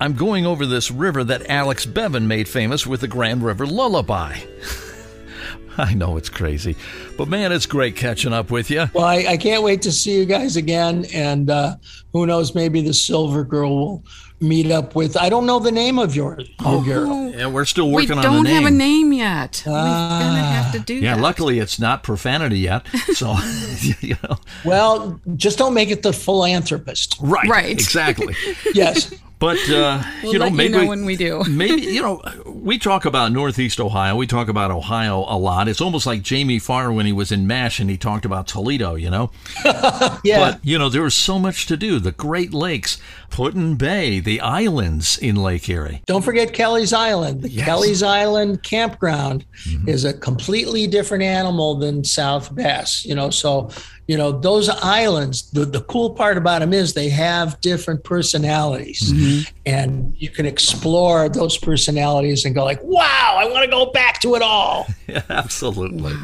I'm 0.00 0.14
going 0.14 0.46
over 0.46 0.64
this 0.66 0.90
river 0.90 1.22
that 1.24 1.48
Alex 1.50 1.84
Bevan 1.86 2.26
made 2.26 2.48
famous 2.48 2.86
with 2.86 3.02
the 3.02 3.08
Grand 3.08 3.42
River 3.44 3.66
Lullaby. 3.66 4.38
I 5.78 5.94
know 5.94 6.16
it's 6.16 6.28
crazy, 6.28 6.74
but 7.16 7.28
man, 7.28 7.52
it's 7.52 7.64
great 7.66 7.96
catching 7.96 8.32
up 8.32 8.50
with 8.50 8.70
you. 8.70 8.86
Well, 8.92 9.04
I, 9.04 9.24
I 9.28 9.36
can't 9.36 9.62
wait 9.62 9.82
to 9.82 9.92
see 9.92 10.16
you 10.18 10.26
guys 10.26 10.56
again. 10.56 11.06
And 11.14 11.48
uh, 11.48 11.76
who 12.12 12.26
knows, 12.26 12.54
maybe 12.54 12.80
the 12.82 12.92
Silver 12.92 13.44
Girl 13.44 13.76
will 13.76 14.04
meet 14.40 14.70
up 14.70 14.94
with. 14.94 15.16
I 15.16 15.28
don't 15.28 15.46
know 15.46 15.58
the 15.58 15.72
name 15.72 15.98
of 15.98 16.16
your, 16.16 16.38
your 16.62 16.82
girl. 16.84 17.30
Yeah, 17.30 17.46
we're 17.46 17.64
still 17.64 17.88
We 17.88 17.94
working 17.94 18.12
on 18.12 18.18
We 18.18 18.22
don't 18.22 18.46
have 18.46 18.64
a 18.64 18.70
name 18.70 19.12
yet. 19.12 19.62
We're 19.66 19.72
gonna 19.72 20.42
have 20.42 20.72
to 20.72 20.78
do 20.80 20.94
Yeah, 20.94 21.16
that. 21.16 21.20
luckily 21.22 21.58
it's 21.58 21.78
not 21.78 22.02
profanity 22.02 22.60
yet. 22.60 22.86
So, 23.14 23.36
you 24.00 24.16
know, 24.22 24.36
Well, 24.64 25.20
just 25.36 25.58
don't 25.58 25.74
make 25.74 25.90
it 25.90 26.02
the 26.02 26.12
philanthropist. 26.12 27.16
right, 27.20 27.48
Right. 27.48 27.70
exactly. 27.70 28.34
Yes. 28.74 29.12
But 29.38 29.56
uh, 29.70 30.02
We'll 30.22 30.34
you 30.34 30.38
know, 30.38 30.44
let 30.44 30.50
you 30.52 30.56
maybe 30.58 30.72
know 30.74 30.86
when 30.86 31.04
we 31.06 31.16
do. 31.16 31.42
maybe 31.48 31.80
you 31.82 32.02
know, 32.02 32.20
we 32.62 32.78
talk 32.78 33.04
about 33.04 33.32
Northeast 33.32 33.80
Ohio. 33.80 34.14
We 34.16 34.26
talk 34.26 34.48
about 34.48 34.70
Ohio 34.70 35.24
a 35.28 35.36
lot. 35.38 35.68
It's 35.68 35.80
almost 35.80 36.06
like 36.06 36.22
Jamie 36.22 36.58
Farr 36.58 36.92
when 36.92 37.06
he 37.06 37.12
was 37.12 37.32
in 37.32 37.50
M*A*S*H 37.50 37.80
and 37.80 37.88
he 37.90 37.96
talked 37.96 38.24
about 38.24 38.46
Toledo. 38.46 38.94
You 38.94 39.10
know, 39.10 39.30
Yeah. 40.24 40.38
but 40.52 40.60
you 40.64 40.78
know, 40.78 40.88
there 40.88 41.02
was 41.02 41.14
so 41.14 41.38
much 41.38 41.66
to 41.66 41.76
do. 41.76 41.98
The 41.98 42.12
Great 42.12 42.52
Lakes, 42.52 43.00
Put-in 43.30 43.76
Bay, 43.76 44.20
the 44.20 44.40
islands 44.40 45.16
in 45.18 45.36
Lake 45.36 45.68
Erie. 45.68 46.02
Don't 46.06 46.22
forget 46.24 46.52
Kelleys 46.52 46.92
Island. 46.92 47.42
The 47.42 47.50
Yes. 47.50 47.68
Kelleys 47.68 48.06
Island 48.06 48.62
campground 48.62 49.44
mm-hmm. 49.66 49.88
is 49.88 50.04
a 50.04 50.12
completely 50.12 50.86
different 50.86 51.24
animal 51.24 51.76
than 51.76 52.04
South 52.04 52.54
Bass. 52.54 53.04
You 53.04 53.14
know, 53.14 53.30
so 53.30 53.70
you 54.10 54.16
know 54.16 54.32
those 54.32 54.68
islands. 54.68 55.48
The, 55.52 55.64
the 55.64 55.82
cool 55.82 56.10
part 56.10 56.36
about 56.36 56.62
them 56.62 56.72
is 56.72 56.94
they 56.94 57.10
have 57.10 57.60
different 57.60 58.02
personalities, 58.02 59.12
and 59.64 60.12
you 60.18 60.28
can 60.28 60.46
explore 60.46 61.28
those 61.28 61.56
personalities 61.56 62.44
and 62.44 62.52
go 62.52 62.64
like, 62.64 62.82
"Wow, 62.82 63.36
I 63.38 63.44
want 63.44 63.64
to 63.64 63.70
go 63.70 63.92
back 63.92 64.20
to 64.22 64.34
it 64.34 64.42
all." 64.42 64.88
Yeah, 65.06 65.22
absolutely. 65.30 66.14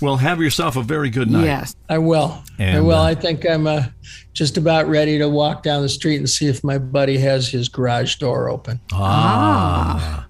Well, 0.00 0.16
have 0.16 0.40
yourself 0.40 0.76
a 0.76 0.82
very 0.82 1.10
good 1.10 1.28
night. 1.28 1.44
Yes. 1.44 1.74
I 1.88 1.98
will. 1.98 2.40
I 2.60 2.78
will. 2.78 2.92
uh, 2.92 3.10
I 3.10 3.16
think 3.16 3.44
I'm 3.48 3.66
uh, 3.66 3.86
just 4.32 4.56
about 4.56 4.86
ready 4.86 5.18
to 5.18 5.28
walk 5.28 5.64
down 5.64 5.82
the 5.82 5.88
street 5.88 6.18
and 6.18 6.30
see 6.30 6.46
if 6.46 6.62
my 6.62 6.78
buddy 6.78 7.18
has 7.18 7.48
his 7.48 7.68
garage 7.68 8.16
door 8.16 8.48
open. 8.48 8.80
Ah. 8.92 10.26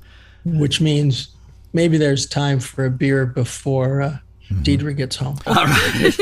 which 0.46 0.80
means 0.80 1.28
maybe 1.74 1.98
there's 1.98 2.26
time 2.26 2.60
for 2.60 2.86
a 2.86 2.90
beer 2.90 3.26
before 3.26 4.00
uh, 4.00 4.16
Deidra 4.62 4.96
gets 4.96 5.16
home. 5.16 5.38
All 5.46 5.54
right. 5.54 6.18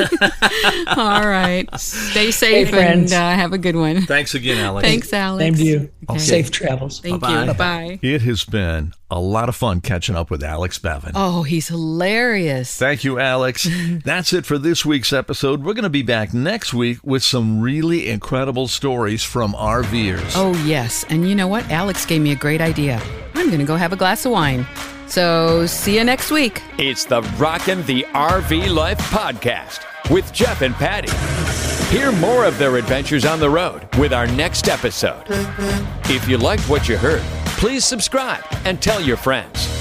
All 0.96 1.26
right. 1.26 1.68
Stay 1.78 2.30
safe 2.30 2.72
and 2.72 3.12
uh, 3.12 3.16
have 3.30 3.52
a 3.52 3.58
good 3.58 3.76
one. 3.76 4.02
Thanks 4.02 4.34
again, 4.34 4.58
Alex. 4.58 4.86
Thanks, 4.86 5.12
Alex. 5.12 5.44
Same 5.44 5.54
to 5.54 5.64
you. 5.64 5.90
Okay. 6.08 6.18
Safe 6.18 6.50
travels. 6.50 7.00
Thank 7.00 7.20
Bye-bye. 7.20 7.44
you. 7.44 7.54
Bye. 7.54 7.98
It 8.02 8.22
has 8.22 8.44
been 8.44 8.94
a 9.10 9.20
lot 9.20 9.48
of 9.48 9.56
fun 9.56 9.80
catching 9.80 10.16
up 10.16 10.30
with 10.30 10.42
Alex 10.42 10.78
Bevan. 10.78 11.12
Oh, 11.14 11.42
he's 11.42 11.68
hilarious. 11.68 12.76
Thank 12.76 13.04
you, 13.04 13.18
Alex. 13.18 13.66
That's 14.04 14.32
it 14.32 14.46
for 14.46 14.58
this 14.58 14.84
week's 14.84 15.12
episode. 15.12 15.64
We're 15.64 15.74
going 15.74 15.82
to 15.84 15.90
be 15.90 16.02
back 16.02 16.32
next 16.32 16.72
week 16.72 16.98
with 17.02 17.22
some 17.22 17.60
really 17.60 18.08
incredible 18.08 18.68
stories 18.68 19.22
from 19.22 19.52
RVers. 19.52 20.32
Oh, 20.36 20.52
yes. 20.64 21.04
And 21.08 21.28
you 21.28 21.34
know 21.34 21.48
what? 21.48 21.68
Alex 21.70 22.06
gave 22.06 22.20
me 22.22 22.32
a 22.32 22.36
great 22.36 22.60
idea. 22.60 23.00
I'm 23.34 23.46
going 23.48 23.60
to 23.60 23.66
go 23.66 23.76
have 23.76 23.92
a 23.92 23.96
glass 23.96 24.24
of 24.26 24.32
wine. 24.32 24.66
So, 25.10 25.66
see 25.66 25.96
you 25.96 26.04
next 26.04 26.30
week. 26.30 26.62
It's 26.78 27.04
the 27.04 27.22
Rockin' 27.36 27.84
the 27.84 28.06
RV 28.12 28.72
Life 28.72 28.98
podcast 29.10 29.80
with 30.08 30.32
Jeff 30.32 30.62
and 30.62 30.72
Patti. 30.72 31.10
Hear 31.94 32.12
more 32.12 32.44
of 32.44 32.56
their 32.58 32.76
adventures 32.76 33.24
on 33.24 33.40
the 33.40 33.50
road 33.50 33.88
with 33.98 34.12
our 34.12 34.28
next 34.28 34.68
episode. 34.68 35.24
If 36.08 36.28
you 36.28 36.38
liked 36.38 36.68
what 36.68 36.88
you 36.88 36.96
heard, 36.96 37.22
please 37.58 37.84
subscribe 37.84 38.44
and 38.64 38.80
tell 38.80 39.00
your 39.00 39.16
friends. 39.16 39.79